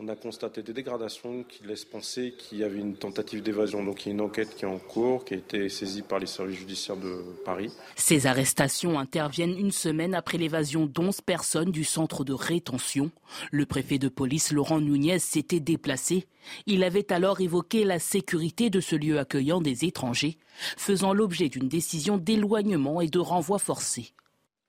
On 0.02 0.08
a 0.08 0.16
constaté 0.16 0.64
des 0.64 0.72
dégradations 0.72 1.44
qui 1.44 1.66
laissent 1.66 1.84
penser 1.84 2.34
qu'il 2.38 2.60
y 2.60 2.64
avait 2.64 2.80
une 2.80 2.96
tentative 2.96 3.44
d'évasion. 3.44 3.84
Donc 3.84 4.06
il 4.06 4.08
y 4.08 4.12
a 4.12 4.14
une 4.14 4.22
enquête 4.22 4.56
qui 4.56 4.64
est 4.64 4.68
en 4.68 4.80
cours, 4.80 5.26
qui 5.26 5.34
a 5.34 5.38
été 5.38 5.68
saisie 5.68 6.04
par 6.04 6.20
les 6.20 6.26
services 6.26 6.58
judiciaires 6.58 6.96
de 6.96 7.22
Paris. 7.44 7.70
Ces 7.98 8.26
arrestations 8.26 8.98
interviennent 8.98 9.58
une 9.60 9.74
semaine 9.74 10.16
après 10.16 10.38
l'évasion 10.38 10.86
d'11 10.86 11.22
personnes 11.22 11.72
du 11.72 11.84
centre 11.84 12.24
de 12.24 12.32
rétention. 12.32 13.12
Le 13.52 13.66
préfet 13.66 13.98
de 13.98 14.08
police 14.08 14.54
Laurent 14.54 14.80
Nunez 14.80 15.20
s'était 15.20 15.60
déplacé. 15.60 16.28
Il 16.66 16.86
avait 16.86 17.12
alors 17.12 17.42
évoqué 17.42 17.84
la 17.84 18.00
sécurité 18.00 18.70
de 18.70 18.80
ce 18.80 18.96
lieu 18.96 19.20
accueillant 19.20 19.60
des 19.60 19.84
étrangers, 19.84 20.38
faisant 20.78 21.12
l'objet 21.12 21.50
d'une 21.50 21.68
décision 21.68 22.18
d'éloignement 22.18 23.02
et 23.02 23.10
de 23.10 23.20
renvoi 23.20 23.60
forcé. 23.60 24.14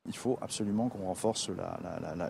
Il 0.09 0.16
faut 0.16 0.38
absolument 0.40 0.88
qu'on 0.88 1.07
renforce 1.07 1.50
la, 1.50 1.78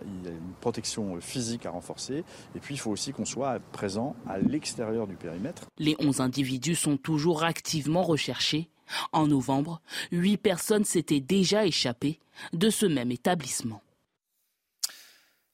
il 0.05 0.25
y 0.25 0.27
a 0.27 0.31
une 0.31 0.53
protection 0.59 1.19
physique 1.21 1.65
à 1.65 1.71
renforcer 1.71 2.23
et 2.55 2.59
puis 2.59 2.75
il 2.75 2.77
faut 2.77 2.91
aussi 2.91 3.13
qu'on 3.13 3.25
soit 3.25 3.59
présent 3.71 4.15
à 4.27 4.37
l'extérieur 4.37 5.07
du 5.07 5.15
périmètre. 5.15 5.63
Les 5.77 5.95
11 5.99 6.19
individus 6.19 6.75
sont 6.75 6.97
toujours 6.97 7.43
activement 7.43 8.03
recherchés. 8.03 8.69
En 9.13 9.27
novembre, 9.27 9.81
8 10.11 10.37
personnes 10.37 10.83
s'étaient 10.83 11.21
déjà 11.21 11.65
échappées 11.65 12.19
de 12.51 12.69
ce 12.69 12.85
même 12.85 13.11
établissement. 13.11 13.81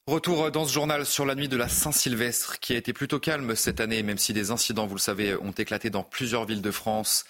Retour 0.08 0.50
dans 0.50 0.64
ce 0.64 0.72
journal 0.72 1.04
sur 1.04 1.26
la 1.26 1.34
nuit 1.34 1.48
de 1.48 1.56
la 1.58 1.68
Saint-Sylvestre 1.68 2.60
qui 2.60 2.72
a 2.72 2.76
été 2.76 2.94
plutôt 2.94 3.20
calme 3.20 3.54
cette 3.54 3.78
année, 3.78 4.02
même 4.02 4.16
si 4.16 4.32
des 4.32 4.50
incidents, 4.50 4.86
vous 4.86 4.94
le 4.94 5.00
savez, 5.00 5.36
ont 5.36 5.52
éclaté 5.52 5.90
dans 5.90 6.02
plusieurs 6.02 6.46
villes 6.46 6.62
de 6.62 6.70
France. 6.70 7.26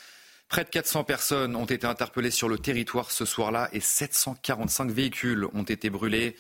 Près 0.49 0.65
de 0.65 0.71
400 0.71 1.05
personnes 1.05 1.57
ont 1.57 1.67
été 1.67 1.87
interpellées 1.87 2.31
sur 2.31 2.49
le 2.49 2.59
territoire 2.59 3.11
ce 3.11 3.27
soir-là 3.27 3.69
et 3.73 3.81
745 3.81 4.91
véhicules 4.91 5.47
ont 5.53 5.63
été 5.63 5.91
brûlés. 5.91 6.37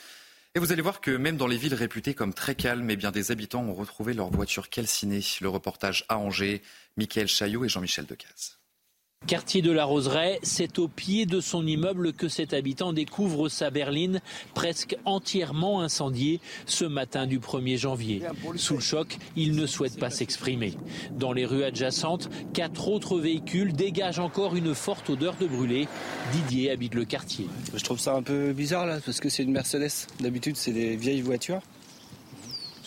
Et 0.54 0.60
vous 0.60 0.72
allez 0.72 0.80
voir 0.80 1.02
que 1.02 1.10
même 1.10 1.36
dans 1.36 1.46
les 1.46 1.58
villes 1.58 1.74
réputées 1.74 2.14
comme 2.14 2.32
très 2.32 2.54
calmes, 2.54 2.88
eh 2.88 2.96
bien, 2.96 3.10
des 3.10 3.30
habitants 3.32 3.62
ont 3.62 3.74
retrouvé 3.74 4.14
leur 4.14 4.30
voiture 4.30 4.70
calcinée. 4.70 5.20
Le 5.42 5.50
reportage 5.50 6.06
à 6.08 6.16
Angers, 6.16 6.62
Michael 6.96 7.28
Chaillot 7.28 7.66
et 7.66 7.68
Jean-Michel 7.68 8.06
Decaze. 8.06 8.58
Quartier 9.28 9.60
de 9.60 9.70
la 9.70 9.84
Roseraie, 9.84 10.38
c'est 10.42 10.78
au 10.78 10.88
pied 10.88 11.26
de 11.26 11.40
son 11.42 11.66
immeuble 11.66 12.14
que 12.14 12.28
cet 12.28 12.54
habitant 12.54 12.94
découvre 12.94 13.50
sa 13.50 13.68
berline 13.68 14.22
presque 14.54 14.96
entièrement 15.04 15.82
incendiée 15.82 16.40
ce 16.64 16.86
matin 16.86 17.26
du 17.26 17.38
1er 17.38 17.76
janvier. 17.76 18.22
Sous 18.56 18.72
le 18.72 18.80
choc, 18.80 19.18
il 19.36 19.54
ne 19.54 19.66
souhaite 19.66 19.98
pas 19.98 20.08
s'exprimer. 20.08 20.72
Dans 21.10 21.34
les 21.34 21.44
rues 21.44 21.64
adjacentes, 21.64 22.30
quatre 22.54 22.88
autres 22.88 23.18
véhicules 23.18 23.74
dégagent 23.74 24.18
encore 24.18 24.56
une 24.56 24.74
forte 24.74 25.10
odeur 25.10 25.34
de 25.38 25.46
brûlé. 25.46 25.88
Didier 26.32 26.70
habite 26.70 26.94
le 26.94 27.04
quartier. 27.04 27.48
Je 27.74 27.84
trouve 27.84 28.00
ça 28.00 28.14
un 28.14 28.22
peu 28.22 28.54
bizarre 28.54 28.86
là, 28.86 28.98
parce 29.04 29.20
que 29.20 29.28
c'est 29.28 29.42
une 29.42 29.52
Mercedes. 29.52 30.06
D'habitude, 30.20 30.56
c'est 30.56 30.72
des 30.72 30.96
vieilles 30.96 31.20
voitures. 31.20 31.60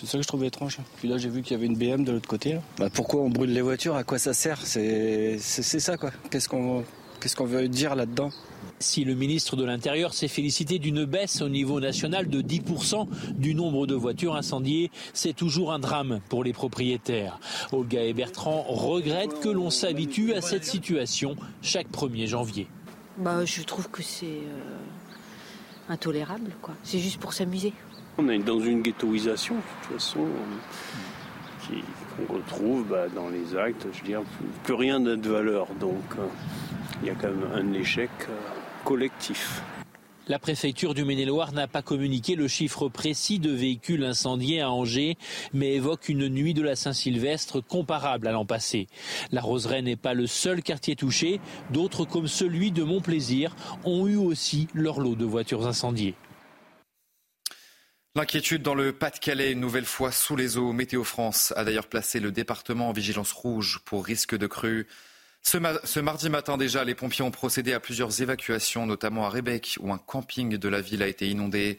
C'est 0.02 0.08
ça 0.08 0.18
que 0.18 0.24
je 0.24 0.28
trouvais 0.28 0.48
étrange. 0.48 0.80
Puis 0.98 1.08
là, 1.08 1.20
j'ai 1.20 1.30
vu 1.30 1.44
qu'il 1.44 1.52
y 1.52 1.56
avait 1.56 1.68
une 1.68 1.76
BM 1.76 2.04
de 2.04 2.12
l'autre 2.12 2.28
côté. 2.28 2.58
Bah, 2.80 2.90
pourquoi 2.92 3.22
on 3.22 3.30
brûle 3.30 3.54
les 3.54 3.62
voitures? 3.62 3.96
À 3.96 4.04
quoi 4.04 4.18
ça 4.18 4.34
sert? 4.34 4.60
C'est 4.66 5.38
ça, 5.38 5.96
quoi. 5.96 6.10
Qu'est-ce 6.32 6.50
qu'on 6.50 6.84
qu'est-ce 7.20 7.36
qu'on 7.36 7.46
veut 7.46 7.68
dire 7.68 7.94
là-dedans? 7.96 8.32
Si 8.80 9.04
le 9.04 9.14
ministre 9.14 9.56
de 9.56 9.64
l'Intérieur 9.64 10.16
s'est 10.16 10.28
félicité 10.28 10.80
d'une 10.80 11.06
baisse 11.06 11.44
au 11.44 11.50
niveau 11.50 11.80
national 11.80 12.30
de 12.30 12.42
10% 12.42 13.08
du 13.36 13.54
nombre 13.54 13.86
de 13.86 13.94
voitures 13.94 14.36
incendiées, 14.36 14.90
c'est 15.14 15.34
toujours 15.36 15.72
un 15.72 15.78
drame 15.78 16.20
pour 16.30 16.44
les 16.44 16.52
propriétaires. 16.52 17.40
Olga 17.72 18.02
et 18.04 18.14
Bertrand 18.14 18.64
regrettent 18.64 19.40
que 19.40 19.50
l'on 19.50 19.70
s'habitue 19.70 20.34
à 20.34 20.42
cette 20.42 20.66
situation 20.66 21.36
chaque 21.62 21.92
1er 21.92 22.26
janvier. 22.26 22.66
Bah, 23.20 23.46
je 23.46 23.62
trouve 23.62 23.88
que 23.92 24.02
c'est 24.02 24.26
euh, 24.26 25.90
intolérable. 25.90 26.54
quoi. 26.64 26.74
C'est 26.84 26.98
juste 26.98 27.20
pour 27.20 27.34
s'amuser. 27.34 27.72
On 28.18 28.30
est 28.30 28.40
dans 28.40 28.60
une 28.60 28.82
ghettoisation, 28.82 29.56
de 29.56 29.62
toute 29.88 30.00
façon, 30.00 30.28
qu'on 32.18 32.34
retrouve 32.34 32.86
bah, 32.90 33.08
dans 33.14 33.30
les 33.30 33.56
actes. 33.56 33.88
Je 33.94 34.00
veux 34.00 34.06
dire, 34.06 34.22
plus 34.64 34.74
rien 34.74 35.00
n'a 35.00 35.16
de 35.16 35.30
valeur. 35.30 35.68
Donc, 35.80 36.04
il 37.02 37.08
y 37.08 37.12
a 37.12 37.16
quand 37.16 37.30
même 37.30 37.50
un 37.54 37.74
échec 37.74 38.10
euh, 38.30 38.34
collectif. 38.84 39.62
La 40.28 40.38
préfecture 40.38 40.94
du 40.94 41.04
Maine-et-Loire 41.04 41.52
n'a 41.52 41.68
pas 41.68 41.82
communiqué 41.82 42.36
le 42.36 42.48
chiffre 42.48 42.90
précis 42.90 43.40
de 43.40 43.50
véhicules 43.50 44.04
incendiés 44.04 44.62
à 44.62 44.70
Angers, 44.70 45.18
mais 45.52 45.74
évoque 45.74 46.10
une 46.10 46.30
nuit 46.30 46.54
de 46.54 46.62
la 46.62 46.76
Saint-Sylvestre 46.76 47.60
comparable 47.60 48.28
à 48.28 48.32
l'an 48.32 48.46
passé. 48.46 48.88
La 49.32 49.42
Roseraie 49.42 49.82
n'est 49.82 49.96
pas 49.96 50.14
le 50.14 50.28
seul 50.28 50.62
quartier 50.62 50.96
touché. 50.96 51.42
D'autres, 51.72 52.06
comme 52.06 52.28
celui 52.28 52.72
de 52.72 52.84
Montplaisir, 52.84 53.56
ont 53.84 54.08
eu 54.08 54.16
aussi 54.16 54.68
leur 54.76 55.00
lot 55.00 55.16
de 55.16 55.26
voitures 55.26 55.66
incendiées. 55.66 56.16
L'inquiétude 58.14 58.62
dans 58.62 58.76
le 58.76 58.92
Pas-de-Calais, 58.92 59.54
une 59.54 59.62
nouvelle 59.62 59.86
fois 59.86 60.12
sous 60.12 60.36
les 60.36 60.58
eaux. 60.58 60.74
Météo 60.74 61.06
France 61.06 61.54
a 61.56 61.64
d'ailleurs 61.64 61.88
placé 61.88 62.20
le 62.20 62.34
département 62.34 62.90
en 62.90 62.92
vigilance 62.92 63.32
rouge 63.32 63.80
pour 63.86 64.06
risque 64.06 64.38
de 64.38 64.48
crue. 64.48 64.86
Ce, 65.44 66.00
mardi 66.00 66.30
matin 66.30 66.58
déjà, 66.58 66.84
les 66.84 66.94
pompiers 66.94 67.24
ont 67.24 67.32
procédé 67.32 67.72
à 67.72 67.80
plusieurs 67.80 68.22
évacuations, 68.22 68.86
notamment 68.86 69.26
à 69.26 69.30
Rébec, 69.30 69.78
où 69.80 69.94
un 69.94 69.98
camping 69.98 70.58
de 70.58 70.68
la 70.68 70.82
ville 70.82 71.04
a 71.04 71.08
été 71.08 71.30
inondé. 71.30 71.78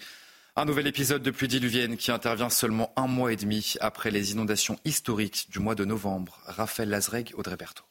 Un 0.56 0.64
nouvel 0.64 0.86
épisode 0.86 1.22
de 1.22 1.30
pluie 1.30 1.48
diluvienne 1.48 1.98
qui 1.98 2.10
intervient 2.10 2.48
seulement 2.48 2.94
un 2.96 3.08
mois 3.08 3.30
et 3.34 3.36
demi 3.36 3.74
après 3.80 4.10
les 4.10 4.32
inondations 4.32 4.78
historiques 4.86 5.48
du 5.50 5.58
mois 5.58 5.74
de 5.74 5.84
novembre. 5.84 6.38
Raphaël 6.46 6.88
Lazreg, 6.88 7.32
Audrey 7.36 7.56
Berthaud. 7.56 7.84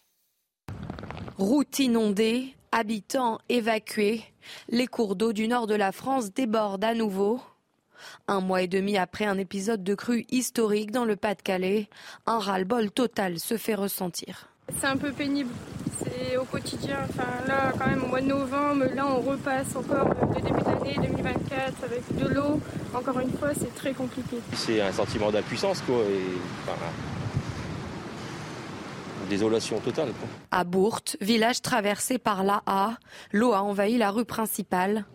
Route 1.37 1.77
inondée, 1.77 2.55
habitants 2.71 3.37
évacués. 3.49 4.23
Les 4.67 4.87
cours 4.87 5.15
d'eau 5.15 5.31
du 5.31 5.47
nord 5.47 5.67
de 5.67 5.75
la 5.75 5.91
France 5.91 6.33
débordent 6.33 6.83
à 6.83 6.95
nouveau. 6.95 7.39
Un 8.27 8.41
mois 8.41 8.61
et 8.61 8.67
demi 8.67 8.97
après 8.97 9.25
un 9.25 9.37
épisode 9.37 9.83
de 9.83 9.95
crue 9.95 10.25
historique 10.31 10.91
dans 10.91 11.05
le 11.05 11.15
Pas-de-Calais, 11.15 11.89
un 12.25 12.39
ras-le-bol 12.39 12.91
total 12.91 13.39
se 13.39 13.57
fait 13.57 13.75
ressentir. 13.75 14.47
C'est 14.79 14.87
un 14.87 14.97
peu 14.97 15.11
pénible. 15.11 15.49
C'est 15.99 16.37
au 16.37 16.45
quotidien. 16.45 16.97
Enfin, 17.09 17.27
là, 17.47 17.73
quand 17.77 17.87
même, 17.87 18.03
au 18.03 18.07
mois 18.07 18.21
de 18.21 18.27
novembre, 18.27 18.85
là, 18.95 19.05
on 19.07 19.19
repasse 19.19 19.75
encore 19.75 20.07
le 20.07 20.41
début 20.41 20.61
d'année 20.61 20.95
2024 20.95 21.83
avec 21.83 22.17
de 22.17 22.27
l'eau. 22.27 22.59
Encore 22.93 23.19
une 23.19 23.31
fois, 23.31 23.49
c'est 23.53 23.73
très 23.75 23.93
compliqué. 23.93 24.37
C'est 24.53 24.81
un 24.81 24.91
sentiment 24.91 25.31
d'impuissance, 25.31 25.81
quoi. 25.81 26.03
désolation 29.31 29.79
totale. 29.79 30.09
À 30.51 30.63
Bourte, 30.65 31.15
village 31.21 31.61
traversé 31.61 32.17
par 32.17 32.43
l'A.A., 32.43 32.97
l'eau 33.31 33.53
a 33.53 33.61
envahi 33.61 33.97
la 33.97 34.11
rue 34.11 34.25
principale. 34.25 35.05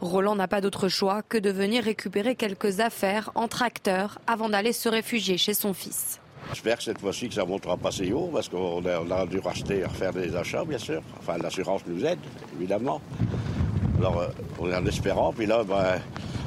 Roland 0.00 0.36
n'a 0.36 0.48
pas 0.48 0.60
d'autre 0.60 0.88
choix 0.88 1.22
que 1.22 1.38
de 1.38 1.50
venir 1.50 1.84
récupérer 1.84 2.34
quelques 2.34 2.80
affaires 2.80 3.30
en 3.34 3.48
tracteur 3.48 4.18
avant 4.26 4.48
d'aller 4.48 4.72
se 4.72 4.88
réfugier 4.88 5.38
chez 5.38 5.54
son 5.54 5.72
fils. 5.72 6.20
J'espère 6.50 6.78
que 6.78 6.82
cette 6.82 7.00
fois-ci 7.00 7.28
que 7.28 7.34
ça 7.34 7.44
ne 7.44 7.48
montera 7.48 7.76
pas 7.76 7.90
si 7.90 8.12
haut 8.12 8.30
parce 8.32 8.48
qu'on 8.48 8.84
a, 8.84 9.26
dû 9.26 9.38
racheter, 9.38 9.84
refaire 9.84 10.12
des 10.12 10.34
achats 10.34 10.64
bien 10.64 10.78
sûr. 10.78 11.02
Enfin 11.18 11.38
l'assurance 11.38 11.82
nous 11.86 12.04
aide 12.04 12.18
évidemment. 12.58 13.00
Alors 13.98 14.20
euh, 14.20 14.28
on 14.58 14.70
est 14.70 14.74
en 14.74 14.84
espérant, 14.86 15.32
puis 15.32 15.46
là 15.46 15.62
ben, 15.64 16.00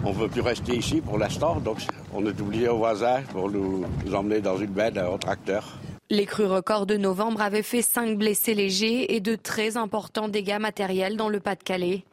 on 0.04 0.10
ne 0.10 0.15
veut 0.15 0.27
plus 0.27 0.42
rester 0.42 0.75
ici 0.75 1.01
pour 1.01 1.18
l'instant, 1.18 1.56
donc 1.56 1.80
on 2.13 2.25
est 2.25 2.39
oublié 2.39 2.68
aux 2.68 2.77
voisins 2.77 3.22
pour 3.32 3.50
nous, 3.50 3.86
emmener 4.13 4.42
dans 4.42 4.58
une 4.58 4.72
benne 4.72 5.00
au 5.00 5.18
tracteur. 5.18 5.77
Les 6.12 6.25
crues 6.25 6.46
records 6.46 6.86
de 6.86 6.98
novembre 6.98 7.42
avaient 7.42 7.63
fait 7.63 7.82
5 7.82 8.18
blessés 8.18 8.54
légers 8.54 9.15
et 9.15 9.20
de 9.20 9.36
très 9.36 9.75
importants 9.75 10.27
dégâts 10.27 10.60
matériels 10.60 11.18
dans 11.18 11.30
le 11.30 11.39
Pas-de-Calais. 11.39 12.04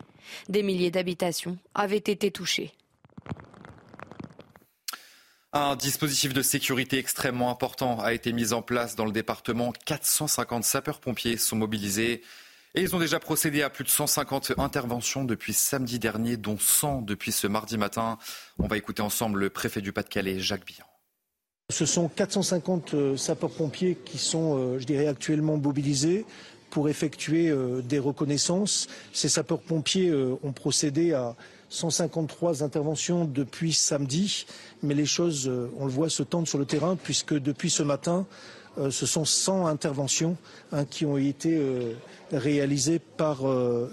Des 0.49 0.63
milliers 0.63 0.91
d'habitations 0.91 1.59
avaient 1.75 1.97
été 1.97 2.31
touchées. 2.31 2.73
Un 5.55 5.77
dispositif 5.77 6.33
de 6.33 6.41
sécurité 6.41 6.97
extrêmement 6.97 7.51
important 7.51 8.01
a 8.01 8.15
été 8.15 8.33
mis 8.33 8.55
en 8.55 8.63
place 8.63 8.97
dans 8.97 9.05
le 9.05 9.13
département. 9.13 9.73
450 9.85 10.65
sapeurs-pompiers 10.65 11.37
sont 11.37 11.57
mobilisés 11.57 12.23
et 12.75 12.81
ils 12.81 12.97
ont 12.97 12.99
déjà 12.99 13.21
procédé 13.21 13.63
à 13.63 13.69
plus 13.69 13.85
de 13.85 13.91
150 13.91 14.55
interventions 14.57 15.25
depuis 15.25 15.53
samedi 15.53 15.99
dernier, 15.99 16.39
dont 16.39 16.57
100 16.59 17.03
depuis 17.03 17.33
ce 17.33 17.47
mardi 17.47 17.77
matin. 17.77 18.17
On 18.59 18.67
va 18.67 18.79
écouter 18.79 19.03
ensemble 19.03 19.41
le 19.41 19.51
préfet 19.51 19.83
du 19.83 19.93
Pas-de-Calais, 19.93 20.41
Jacques 20.41 20.65
Billan. 20.65 20.87
Ce 21.71 21.85
sont 21.85 22.09
450 22.09 22.95
euh, 22.95 23.17
sapeurs-pompiers 23.17 23.99
qui 24.05 24.19
sont, 24.19 24.57
euh, 24.57 24.79
je 24.79 24.85
dirais, 24.85 25.07
actuellement 25.07 25.59
mobilisés 25.59 26.25
pour 26.73 26.89
effectuer 26.89 27.51
euh, 27.51 27.83
des 27.83 27.99
reconnaissances. 27.99 28.89
Ces 29.13 29.29
sapeurs-pompiers 29.29 30.09
euh, 30.09 30.37
ont 30.43 30.53
procédé 30.53 31.13
à 31.13 31.37
153 31.69 32.65
interventions 32.65 33.27
depuis 33.27 33.75
samedi, 33.75 34.47
mais 34.83 34.95
les 34.95 35.05
choses, 35.05 35.49
euh, 35.49 35.71
on 35.79 35.85
le 35.85 35.91
voit, 35.91 36.09
se 36.09 36.23
tendent 36.23 36.49
sur 36.49 36.57
le 36.59 36.65
terrain 36.65 36.97
puisque 36.97 37.35
depuis 37.39 37.69
ce 37.71 37.83
matin, 37.85 38.27
ce 38.91 39.05
sont 39.05 39.27
100 39.27 39.67
interventions 39.67 40.39
hein, 40.73 40.87
qui 40.87 41.05
ont 41.05 41.19
été 41.19 41.61
réalisées 42.33 42.99
par 43.01 43.43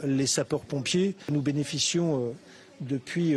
les 0.06 0.26
sapeurs-pompiers. 0.26 1.16
Nous 1.30 1.42
bénéficions 1.42 2.34
depuis 2.80 3.36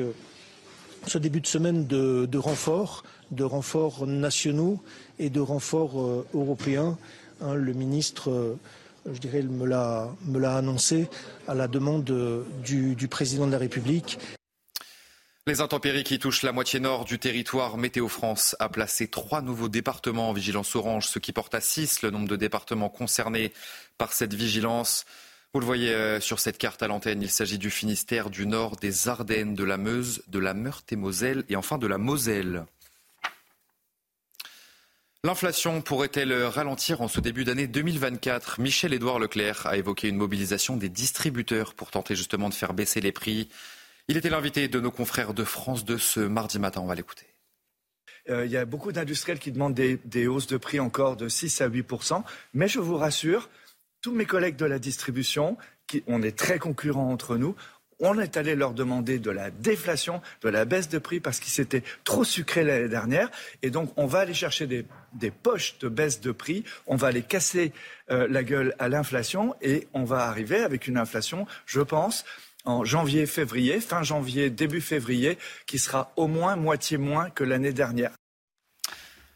ce 1.08 1.18
début 1.18 1.40
de 1.40 1.48
semaine 1.48 1.84
de, 1.88 2.38
renforts, 2.38 3.02
de 3.32 3.42
renforts 3.42 4.06
nationaux 4.06 4.78
et 5.18 5.30
de 5.30 5.40
renforts 5.40 6.24
européens. 6.32 6.96
Hein, 7.40 7.54
le 7.54 7.72
ministre 7.72 8.56
je 9.10 9.18
dirais, 9.18 9.42
me 9.42 9.66
l'a 9.66 10.56
annoncé 10.56 11.08
à 11.48 11.54
la 11.54 11.68
demande 11.68 12.04
du, 12.64 12.94
du 12.94 13.08
président 13.08 13.46
de 13.46 13.52
la 13.52 13.58
République. 13.58 14.18
Les 15.48 15.60
intempéries 15.60 16.04
qui 16.04 16.20
touchent 16.20 16.42
la 16.42 16.52
moitié 16.52 16.78
nord 16.78 17.04
du 17.04 17.18
territoire, 17.18 17.76
Météo 17.76 18.06
France 18.06 18.54
a 18.60 18.68
placé 18.68 19.08
trois 19.08 19.42
nouveaux 19.42 19.68
départements 19.68 20.28
en 20.28 20.32
vigilance 20.32 20.76
orange, 20.76 21.08
ce 21.08 21.18
qui 21.18 21.32
porte 21.32 21.52
à 21.56 21.60
six 21.60 22.02
le 22.02 22.10
nombre 22.10 22.28
de 22.28 22.36
départements 22.36 22.88
concernés 22.88 23.52
par 23.98 24.12
cette 24.12 24.34
vigilance. 24.34 25.04
Vous 25.52 25.58
le 25.58 25.66
voyez 25.66 25.92
euh, 25.92 26.20
sur 26.20 26.38
cette 26.38 26.58
carte 26.58 26.80
à 26.84 26.86
l'antenne, 26.86 27.22
il 27.22 27.28
s'agit 27.28 27.58
du 27.58 27.70
Finistère, 27.70 28.30
du 28.30 28.46
Nord, 28.46 28.76
des 28.76 29.08
Ardennes, 29.08 29.56
de 29.56 29.64
la 29.64 29.78
Meuse, 29.78 30.22
de 30.28 30.38
la 30.38 30.54
Meurthe-et-Moselle 30.54 31.44
et 31.48 31.56
enfin 31.56 31.76
de 31.76 31.88
la 31.88 31.98
Moselle. 31.98 32.64
L'inflation 35.24 35.82
pourrait-elle 35.82 36.32
ralentir 36.32 37.00
en 37.00 37.06
ce 37.06 37.20
début 37.20 37.44
d'année 37.44 37.68
2024 37.68 38.60
Michel-Édouard 38.60 39.20
Leclerc 39.20 39.66
a 39.66 39.76
évoqué 39.76 40.08
une 40.08 40.16
mobilisation 40.16 40.76
des 40.76 40.88
distributeurs 40.88 41.74
pour 41.74 41.92
tenter 41.92 42.16
justement 42.16 42.48
de 42.48 42.54
faire 42.54 42.74
baisser 42.74 43.00
les 43.00 43.12
prix. 43.12 43.48
Il 44.08 44.16
était 44.16 44.30
l'invité 44.30 44.66
de 44.66 44.80
nos 44.80 44.90
confrères 44.90 45.32
de 45.32 45.44
France 45.44 45.84
2 45.84 45.96
ce 45.96 46.18
mardi 46.18 46.58
matin. 46.58 46.80
On 46.80 46.86
va 46.86 46.96
l'écouter. 46.96 47.26
Euh, 48.30 48.46
il 48.46 48.50
y 48.50 48.56
a 48.56 48.64
beaucoup 48.64 48.90
d'industriels 48.90 49.38
qui 49.38 49.52
demandent 49.52 49.74
des, 49.74 50.00
des, 50.04 50.26
hausses 50.26 50.48
de 50.48 50.56
prix 50.56 50.80
encore 50.80 51.16
de 51.16 51.28
6 51.28 51.60
à 51.60 51.66
8 51.68 51.86
Mais 52.52 52.66
je 52.66 52.80
vous 52.80 52.96
rassure, 52.96 53.48
tous 54.00 54.12
mes 54.12 54.26
collègues 54.26 54.56
de 54.56 54.66
la 54.66 54.80
distribution, 54.80 55.56
qui, 55.86 56.02
on 56.08 56.22
est 56.22 56.36
très 56.36 56.58
concurrents 56.58 57.12
entre 57.12 57.36
nous, 57.36 57.54
on 58.02 58.18
est 58.18 58.36
allé 58.36 58.54
leur 58.56 58.74
demander 58.74 59.18
de 59.18 59.30
la 59.30 59.50
déflation, 59.50 60.20
de 60.42 60.48
la 60.48 60.64
baisse 60.64 60.88
de 60.88 60.98
prix 60.98 61.20
parce 61.20 61.38
qu'ils 61.40 61.52
s'étaient 61.52 61.84
trop 62.04 62.24
sucrés 62.24 62.64
l'année 62.64 62.88
dernière. 62.88 63.30
Et 63.62 63.70
donc, 63.70 63.92
on 63.96 64.06
va 64.06 64.18
aller 64.18 64.34
chercher 64.34 64.66
des, 64.66 65.30
poches 65.30 65.78
de 65.78 65.88
baisse 65.88 66.20
de 66.20 66.32
prix. 66.32 66.64
On 66.86 66.96
va 66.96 67.06
aller 67.06 67.22
casser 67.22 67.72
euh, 68.10 68.26
la 68.28 68.42
gueule 68.42 68.74
à 68.78 68.88
l'inflation 68.88 69.54
et 69.62 69.86
on 69.94 70.04
va 70.04 70.26
arriver 70.26 70.58
avec 70.58 70.88
une 70.88 70.98
inflation, 70.98 71.46
je 71.64 71.80
pense, 71.80 72.24
en 72.64 72.84
janvier, 72.84 73.26
février, 73.26 73.80
fin 73.80 74.02
janvier, 74.02 74.50
début 74.50 74.80
février, 74.80 75.38
qui 75.66 75.78
sera 75.78 76.12
au 76.16 76.26
moins 76.26 76.56
moitié 76.56 76.98
moins 76.98 77.30
que 77.30 77.44
l'année 77.44 77.72
dernière. 77.72 78.10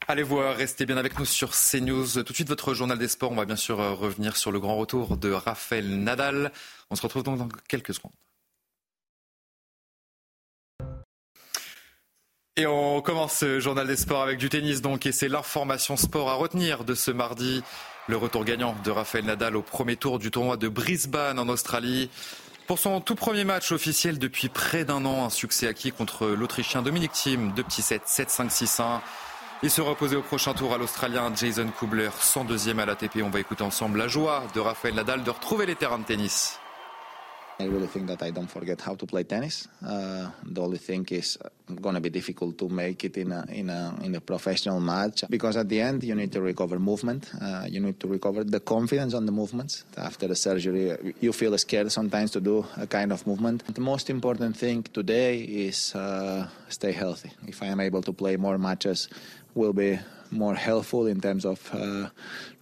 Allez 0.08 0.22
voir, 0.22 0.56
restez 0.56 0.86
bien 0.86 0.96
avec 0.96 1.18
nous 1.18 1.24
sur 1.24 1.50
CNews. 1.50 2.06
Tout 2.06 2.22
de 2.22 2.34
suite, 2.34 2.48
votre 2.48 2.74
journal 2.74 2.98
des 2.98 3.08
sports. 3.08 3.32
On 3.32 3.36
va 3.36 3.44
bien 3.44 3.56
sûr 3.56 3.80
euh, 3.80 3.92
revenir 3.92 4.36
sur 4.36 4.52
le 4.52 4.60
grand 4.60 4.76
retour 4.76 5.16
de 5.16 5.30
Raphaël 5.30 5.88
Nadal. 6.02 6.52
On 6.90 6.96
se 6.96 7.02
retrouve 7.02 7.22
donc 7.22 7.38
dans 7.38 7.48
quelques 7.68 7.94
secondes. 7.94 8.12
Et 12.58 12.66
on 12.66 13.02
commence 13.02 13.34
ce 13.34 13.60
journal 13.60 13.86
des 13.86 13.96
sports 13.96 14.22
avec 14.22 14.38
du 14.38 14.48
tennis 14.48 14.80
donc 14.80 15.04
et 15.04 15.12
c'est 15.12 15.28
l'information 15.28 15.98
sport 15.98 16.30
à 16.30 16.34
retenir 16.34 16.84
de 16.84 16.94
ce 16.94 17.10
mardi. 17.10 17.62
Le 18.08 18.16
retour 18.16 18.46
gagnant 18.46 18.74
de 18.82 18.90
Rafael 18.90 19.26
Nadal 19.26 19.56
au 19.56 19.62
premier 19.62 19.96
tour 19.96 20.18
du 20.18 20.30
tournoi 20.30 20.56
de 20.56 20.68
Brisbane 20.68 21.38
en 21.38 21.50
Australie. 21.50 22.08
Pour 22.66 22.78
son 22.78 23.02
tout 23.02 23.14
premier 23.14 23.44
match 23.44 23.72
officiel 23.72 24.18
depuis 24.18 24.48
près 24.48 24.86
d'un 24.86 25.04
an, 25.04 25.26
un 25.26 25.30
succès 25.30 25.68
acquis 25.68 25.92
contre 25.92 26.28
l'Autrichien 26.28 26.80
Dominique 26.80 27.12
Thiem, 27.12 27.52
2 27.52 27.62
petits 27.62 27.82
7, 27.82 28.04
7-5, 28.06 28.48
6-1. 28.48 29.00
Il 29.62 29.70
se 29.70 29.82
reposait 29.82 30.16
au 30.16 30.22
prochain 30.22 30.54
tour 30.54 30.72
à 30.72 30.78
l'Australien 30.78 31.30
Jason 31.36 31.68
Kubler, 31.78 32.08
102e 32.08 32.78
à 32.78 32.86
l'ATP. 32.86 33.18
On 33.22 33.28
va 33.28 33.40
écouter 33.40 33.64
ensemble 33.64 33.98
la 33.98 34.08
joie 34.08 34.44
de 34.54 34.60
Rafael 34.60 34.94
Nadal 34.94 35.24
de 35.24 35.30
retrouver 35.30 35.66
les 35.66 35.76
terrains 35.76 35.98
de 35.98 36.04
tennis. 36.04 36.58
I 37.58 37.64
really 37.64 37.86
think 37.86 38.06
that 38.08 38.22
I 38.22 38.30
don't 38.32 38.50
forget 38.50 38.82
how 38.82 38.94
to 38.96 39.06
play 39.06 39.22
tennis. 39.22 39.66
Uh, 39.82 40.30
the 40.44 40.60
only 40.60 40.76
thing 40.76 41.06
is 41.10 41.38
uh, 41.42 41.48
going 41.80 41.94
to 41.94 42.02
be 42.02 42.10
difficult 42.10 42.58
to 42.58 42.68
make 42.68 43.02
it 43.04 43.16
in 43.16 43.32
a 43.32 43.46
in 43.48 43.70
a 43.70 43.94
in 44.02 44.14
a 44.14 44.20
professional 44.20 44.78
match 44.78 45.24
because 45.30 45.56
at 45.56 45.66
the 45.70 45.80
end 45.80 46.04
you 46.04 46.14
need 46.14 46.32
to 46.32 46.42
recover 46.42 46.78
movement. 46.78 47.30
Uh, 47.40 47.64
you 47.66 47.80
need 47.80 47.98
to 47.98 48.08
recover 48.08 48.44
the 48.44 48.60
confidence 48.60 49.14
on 49.14 49.24
the 49.24 49.32
movements. 49.32 49.84
After 49.96 50.28
the 50.28 50.36
surgery, 50.36 51.14
you 51.20 51.32
feel 51.32 51.56
scared 51.56 51.90
sometimes 51.90 52.30
to 52.32 52.40
do 52.40 52.66
a 52.76 52.86
kind 52.86 53.10
of 53.10 53.26
movement. 53.26 53.64
The 53.74 53.80
most 53.80 54.10
important 54.10 54.54
thing 54.58 54.82
today 54.82 55.38
is 55.40 55.94
uh, 55.94 56.48
stay 56.68 56.92
healthy. 56.92 57.30
If 57.46 57.62
I 57.62 57.66
am 57.66 57.80
able 57.80 58.02
to 58.02 58.12
play 58.12 58.36
more 58.36 58.58
matches, 58.58 59.08
will 59.54 59.72
be 59.72 59.98
more 60.30 60.54
helpful 60.54 61.06
in 61.06 61.22
terms 61.22 61.46
of 61.46 61.58
uh, 61.72 62.10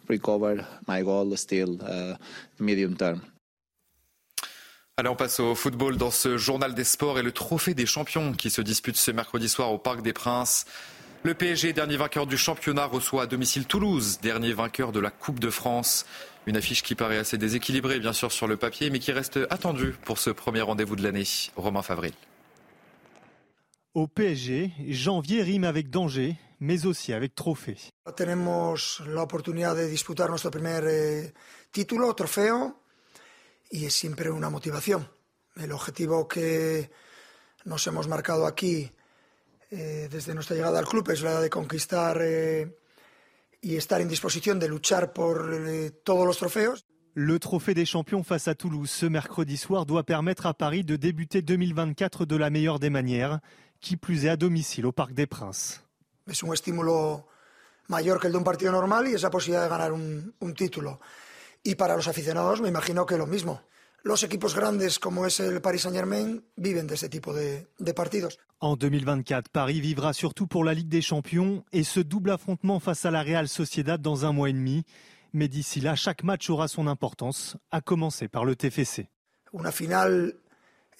recover. 0.07 0.64
My 0.87 1.02
goal 1.02 1.37
still 1.37 1.80
uh, 1.83 2.14
medium 2.61 2.96
term. 2.96 3.34
Allez, 4.96 5.09
on 5.09 5.16
passe 5.16 5.40
au 5.40 5.57
football 5.57 5.96
dans 5.96 6.12
ce 6.12 6.37
journal 6.37 6.72
des 6.72 6.85
sports 6.85 7.18
et 7.18 7.22
le 7.24 7.33
trophée 7.33 7.74
des 7.74 7.85
champions 7.85 8.33
qui 8.33 8.48
se 8.48 8.61
dispute 8.61 8.96
ce 8.96 9.11
mercredi 9.11 9.48
soir 9.48 9.72
au 9.72 9.78
Parc 9.78 10.02
des 10.02 10.12
Princes. 10.12 10.66
Le 11.24 11.35
PSG, 11.35 11.72
dernier 11.72 11.96
vainqueur 11.96 12.28
du 12.28 12.38
championnat, 12.38 12.87
reçoit 12.87 13.24
à 13.24 13.26
domicile 13.26 13.66
Toulouse, 13.66 14.20
dernier 14.22 14.52
vainqueur 14.52 14.92
de 14.92 15.00
la 15.00 15.11
Coupe 15.11 15.40
de 15.40 15.50
France. 15.50 16.07
Une 16.46 16.57
affiche 16.57 16.85
qui 16.85 16.94
paraît 16.94 17.18
assez 17.18 17.38
déséquilibrée, 17.38 17.98
bien 17.98 18.12
sûr, 18.12 18.30
sur 18.30 18.46
le 18.46 18.57
papier, 18.57 18.88
mais 18.90 19.00
qui 19.00 19.11
reste 19.11 19.40
attendue 19.50 19.96
pour 20.04 20.18
ce 20.18 20.30
premier 20.30 20.61
rendez-vous 20.61 20.94
de 20.94 21.02
l'année. 21.02 21.24
Romain 21.57 21.83
Favril. 21.83 22.12
Au 23.94 24.07
PSG, 24.07 24.70
janvier 24.90 25.42
rime 25.42 25.64
avec 25.64 25.90
danger, 25.90 26.37
mais 26.61 26.87
aussi 26.87 27.12
avec 27.12 27.35
trophée. 27.35 27.78
Tenemos 28.14 29.02
la 29.09 29.22
oportunidad 29.24 29.74
de 29.74 29.88
disputar 29.88 30.28
nuestro 30.28 30.52
primer 30.52 30.85
eh, 30.87 31.33
título, 31.72 32.12
trofeo 32.12 32.84
y 33.75 33.87
es 33.87 33.95
siempre 33.95 34.31
una 34.31 34.51
motivación. 34.51 35.09
El 35.57 35.73
objetivo 35.73 36.29
que 36.29 36.93
nos 37.65 37.85
hemos 37.89 38.07
marcado 38.07 38.47
aquí 38.47 38.89
eh, 39.73 40.09
desde 40.09 40.33
nuestra 40.33 40.55
llegada 40.55 40.79
al 40.79 40.87
club 40.87 41.11
es 41.11 41.23
la 41.23 41.41
de 41.41 41.51
conquistar 41.51 42.21
eh, 42.23 42.79
y 43.61 43.75
estar 43.75 44.01
en 44.01 44.07
disposición 44.07 44.61
de 44.61 44.69
luchar 44.69 45.13
por 45.13 45.53
eh, 45.67 45.91
todos 46.05 46.25
los 46.25 46.39
trofeos. 46.39 46.85
Le 47.17 47.41
trophée 47.41 47.75
des 47.75 47.87
champions 47.87 48.23
face 48.23 48.47
à 48.47 48.55
Toulouse 48.55 48.91
ce 48.91 49.07
mercredi 49.07 49.57
soir 49.57 49.87
doit 49.87 50.05
permettre 50.05 50.47
à 50.47 50.55
Paris 50.55 50.85
de 50.85 50.95
débuter 50.95 51.43
2024 51.43 52.27
de 52.27 52.37
la 52.37 52.51
meilleure 52.51 52.79
des 52.79 52.91
manières, 52.91 53.41
qui 53.81 53.97
plus 53.97 54.25
est 54.25 54.29
à 54.29 54.37
domicile 54.37 54.87
au 54.87 54.93
Parc 54.93 55.13
des 55.15 55.27
Princes. 55.27 55.83
Es 56.29 56.45
un 56.45 56.53
estímulo 56.53 57.27
mayor 57.89 58.21
que 58.21 58.29
el 58.29 58.33
de 58.33 58.39
un 58.39 58.45
partido 58.45 58.71
normal 58.71 59.09
y 59.09 59.15
esa 59.15 59.31
posibilidad 59.31 59.65
de 59.65 59.69
ganar 59.69 59.93
un, 59.93 60.33
un 60.41 60.55
título. 60.55 61.01
Y 61.64 61.77
para 61.77 61.96
los 61.96 62.09
aficionados 62.09 62.61
me 62.61 62.68
imagino 62.68 63.07
que 63.07 63.16
lo 63.16 63.27
mismo. 63.27 63.62
Los 64.03 64.22
equipos 64.22 64.55
grandes 64.55 64.98
como 64.98 65.24
es 65.24 65.40
el 65.40 65.62
Paris 65.62 65.83
Saint-Germain 65.83 66.44
viven 66.57 66.87
de 66.87 66.94
este 66.94 67.09
tipo 67.09 67.33
de, 67.33 67.68
de 67.79 67.94
partidos. 67.94 68.38
En 68.61 68.77
2024, 68.77 69.50
Paris 69.50 69.81
vivra 69.81 70.12
surtout 70.12 70.46
pour 70.46 70.62
la 70.62 70.74
Ligue 70.74 70.90
des 70.90 71.00
Champions 71.00 71.64
et 71.72 71.85
ce 71.85 72.00
double 72.00 72.31
affrontement 72.31 72.81
face 72.81 73.07
à 73.07 73.11
la 73.11 73.22
Real 73.22 73.48
Sociedad 73.48 73.98
dans 73.98 74.27
un 74.27 74.33
mois 74.33 74.50
et 74.50 74.53
demi. 74.53 74.85
Mais 75.33 75.48
d'ici 75.48 75.81
là, 75.81 75.96
chaque 75.96 76.22
match 76.22 76.50
aura 76.50 76.68
son 76.68 76.87
importance, 76.87 77.57
à 77.70 77.81
commencer 77.81 78.29
par 78.29 78.44
le 78.44 78.55
TFC. 78.55 79.09
Una 79.55 79.72
final 79.72 80.35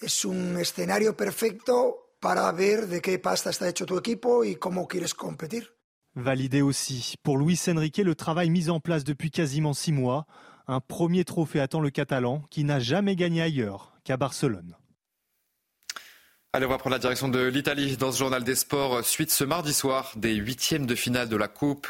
es 0.01 0.25
un 0.25 0.57
escenario 0.57 1.15
perfecto 1.15 2.15
para 2.19 2.51
ver 2.51 2.87
de 2.87 3.01
qué 3.01 3.19
pasta 3.19 3.51
está 3.51 3.69
hecho 3.69 3.85
tu 3.85 3.97
equipo 3.99 4.43
y 4.43 4.55
cómo 4.55 4.87
quieres 4.87 5.13
competir. 5.13 5.75
Validé 6.15 6.63
aussi. 6.63 7.15
Pour 7.21 7.37
Luis 7.37 7.67
Enrique, 7.67 8.03
le 8.03 8.15
travail 8.15 8.49
mis 8.49 8.69
en 8.69 8.79
place 8.79 9.03
depuis 9.03 9.29
quasiment 9.29 9.73
six 9.73 9.91
mois. 9.91 10.25
Un 10.67 10.79
premier 10.79 11.25
trophée 11.25 11.59
attend 11.59 11.79
le 11.79 11.89
Catalan, 11.91 12.41
qui 12.49 12.63
n'a 12.63 12.79
jamais 12.79 13.15
gagné 13.15 13.41
ailleurs 13.41 13.93
qu'à 14.03 14.17
Barcelone. 14.17 14.75
Allez, 16.53 16.65
on 16.65 16.69
va 16.69 16.77
prendre 16.77 16.95
la 16.95 16.99
direction 16.99 17.27
de 17.27 17.47
l'Italie 17.47 17.97
dans 17.97 18.11
ce 18.11 18.17
journal 18.17 18.43
des 18.43 18.55
sports. 18.55 19.03
Suite 19.03 19.31
ce 19.31 19.43
mardi 19.43 19.73
soir 19.73 20.13
des 20.15 20.33
huitièmes 20.33 20.85
de 20.85 20.95
finale 20.95 21.29
de 21.29 21.35
la 21.35 21.47
Coupe. 21.47 21.87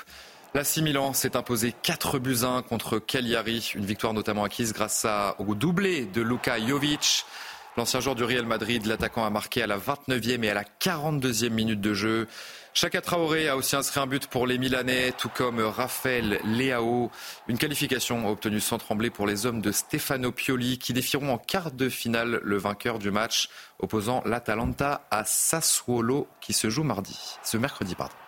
La 0.56 0.64
Milan 0.82 1.14
s'est 1.14 1.36
imposé 1.36 1.74
4 1.84 2.18
buts 2.18 2.40
1 2.44 2.64
contre 2.64 2.98
Cagliari. 2.98 3.74
Une 3.76 3.86
victoire 3.86 4.14
notamment 4.14 4.44
acquise 4.44 4.74
grâce 4.74 5.06
au 5.38 5.54
doublé 5.54 6.06
de 6.06 6.22
Luka 6.22 6.60
Jovic. 6.60 7.26
L'ancien 7.78 8.00
joueur 8.00 8.16
du 8.16 8.24
Real 8.24 8.46
Madrid, 8.46 8.86
l'attaquant 8.86 9.26
a 9.26 9.30
marqué 9.30 9.62
à 9.62 9.68
la 9.68 9.78
29e 9.78 10.44
et 10.44 10.50
à 10.50 10.54
la 10.54 10.64
42e 10.64 11.50
minute 11.50 11.82
de 11.82 11.94
jeu. 11.94 12.28
Chaka 12.78 13.00
Traoré 13.00 13.48
a 13.48 13.56
aussi 13.56 13.78
inscrit 13.78 14.02
un 14.02 14.06
but 14.06 14.28
pour 14.28 14.46
les 14.46 14.58
Milanais, 14.58 15.14
tout 15.14 15.30
comme 15.30 15.62
Raphaël 15.62 16.42
Leao. 16.44 17.10
Une 17.48 17.58
qualification 17.58 18.28
obtenue 18.28 18.60
sans 18.60 18.78
trembler 18.78 19.10
pour 19.10 19.26
les 19.26 19.46
hommes 19.46 19.62
de 19.62 19.72
Stefano 19.72 20.34
Pioli 20.34 20.78
qui 20.78 20.92
défieront 20.92 21.32
en 21.32 21.38
quart 21.38 21.72
de 21.72 21.88
finale 21.88 22.42
le 22.44 22.58
vainqueur 22.58 23.00
du 23.00 23.12
match 23.12 23.48
opposant 23.80 24.22
l'Atalanta 24.26 25.08
à 25.10 25.24
Sassuolo 25.24 26.28
qui 26.42 26.52
se 26.52 26.70
joue 26.70 26.84
mardi, 26.84 27.18
ce 27.44 27.56
mercredi 27.56 27.96
pardon. 27.96 28.25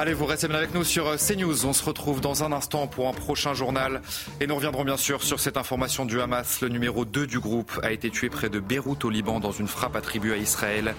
Allez, 0.00 0.14
vous 0.14 0.26
restez 0.26 0.46
bien 0.46 0.58
avec 0.58 0.74
nous 0.74 0.84
sur 0.84 1.08
euh, 1.08 1.16
CNews. 1.16 1.66
On 1.66 1.72
se 1.72 1.84
retrouve 1.84 2.20
dans 2.20 2.44
un 2.44 2.52
instant 2.52 2.86
pour 2.86 3.08
un 3.08 3.12
prochain 3.12 3.52
journal. 3.52 4.00
Et 4.40 4.46
nous 4.46 4.54
reviendrons 4.54 4.84
bien 4.84 4.96
sûr 4.96 5.24
sur 5.24 5.40
cette 5.40 5.56
information 5.56 6.04
du 6.04 6.20
Hamas. 6.20 6.60
Le 6.60 6.68
numéro 6.68 7.04
2 7.04 7.26
du 7.26 7.40
groupe 7.40 7.80
a 7.82 7.90
été 7.90 8.08
tué 8.08 8.28
près 8.28 8.48
de 8.48 8.60
Beyrouth 8.60 9.04
au 9.04 9.10
Liban 9.10 9.40
dans 9.40 9.50
une 9.50 9.66
frappe 9.66 9.96
attribuée 9.96 10.34
à 10.34 10.36
Israël. 10.36 10.94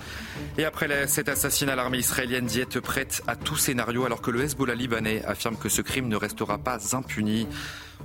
Et 0.58 0.66
après 0.66 1.08
cet 1.08 1.30
assassinat, 1.30 1.78
l'armée 1.78 2.00
israélienne 2.00 2.46
dit 2.46 2.60
être 2.60 2.82
prête 2.82 3.24
à 3.26 3.38
tout 3.38 3.56
scénario 3.56 4.04
alors 4.04 4.20
que 4.20 4.32
le 4.32 4.44
Hezbollah 4.44 4.76
libanais 4.76 5.24
affirme 5.24 5.56
que 5.56 5.70
ce 5.70 5.82
crime 5.82 6.10
ne 6.10 6.18
restera 6.18 6.58
pas 6.58 6.78
impuni. 6.94 7.48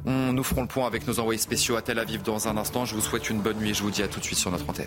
Nous 0.06 0.44
ferons 0.44 0.62
le 0.62 0.68
point 0.68 0.86
avec 0.86 1.08
nos 1.08 1.18
envoyés 1.18 1.40
spéciaux 1.40 1.74
à 1.74 1.82
Tel 1.82 1.98
Aviv 1.98 2.22
dans 2.22 2.46
un 2.46 2.56
instant. 2.56 2.84
Je 2.84 2.94
vous 2.94 3.00
souhaite 3.00 3.28
une 3.30 3.40
bonne 3.40 3.56
nuit 3.56 3.70
et 3.70 3.74
je 3.74 3.82
vous 3.82 3.90
dis 3.90 4.04
à 4.04 4.06
tout 4.06 4.20
de 4.20 4.24
suite 4.24 4.38
sur 4.38 4.52
notre 4.52 4.70
antenne. 4.70 4.86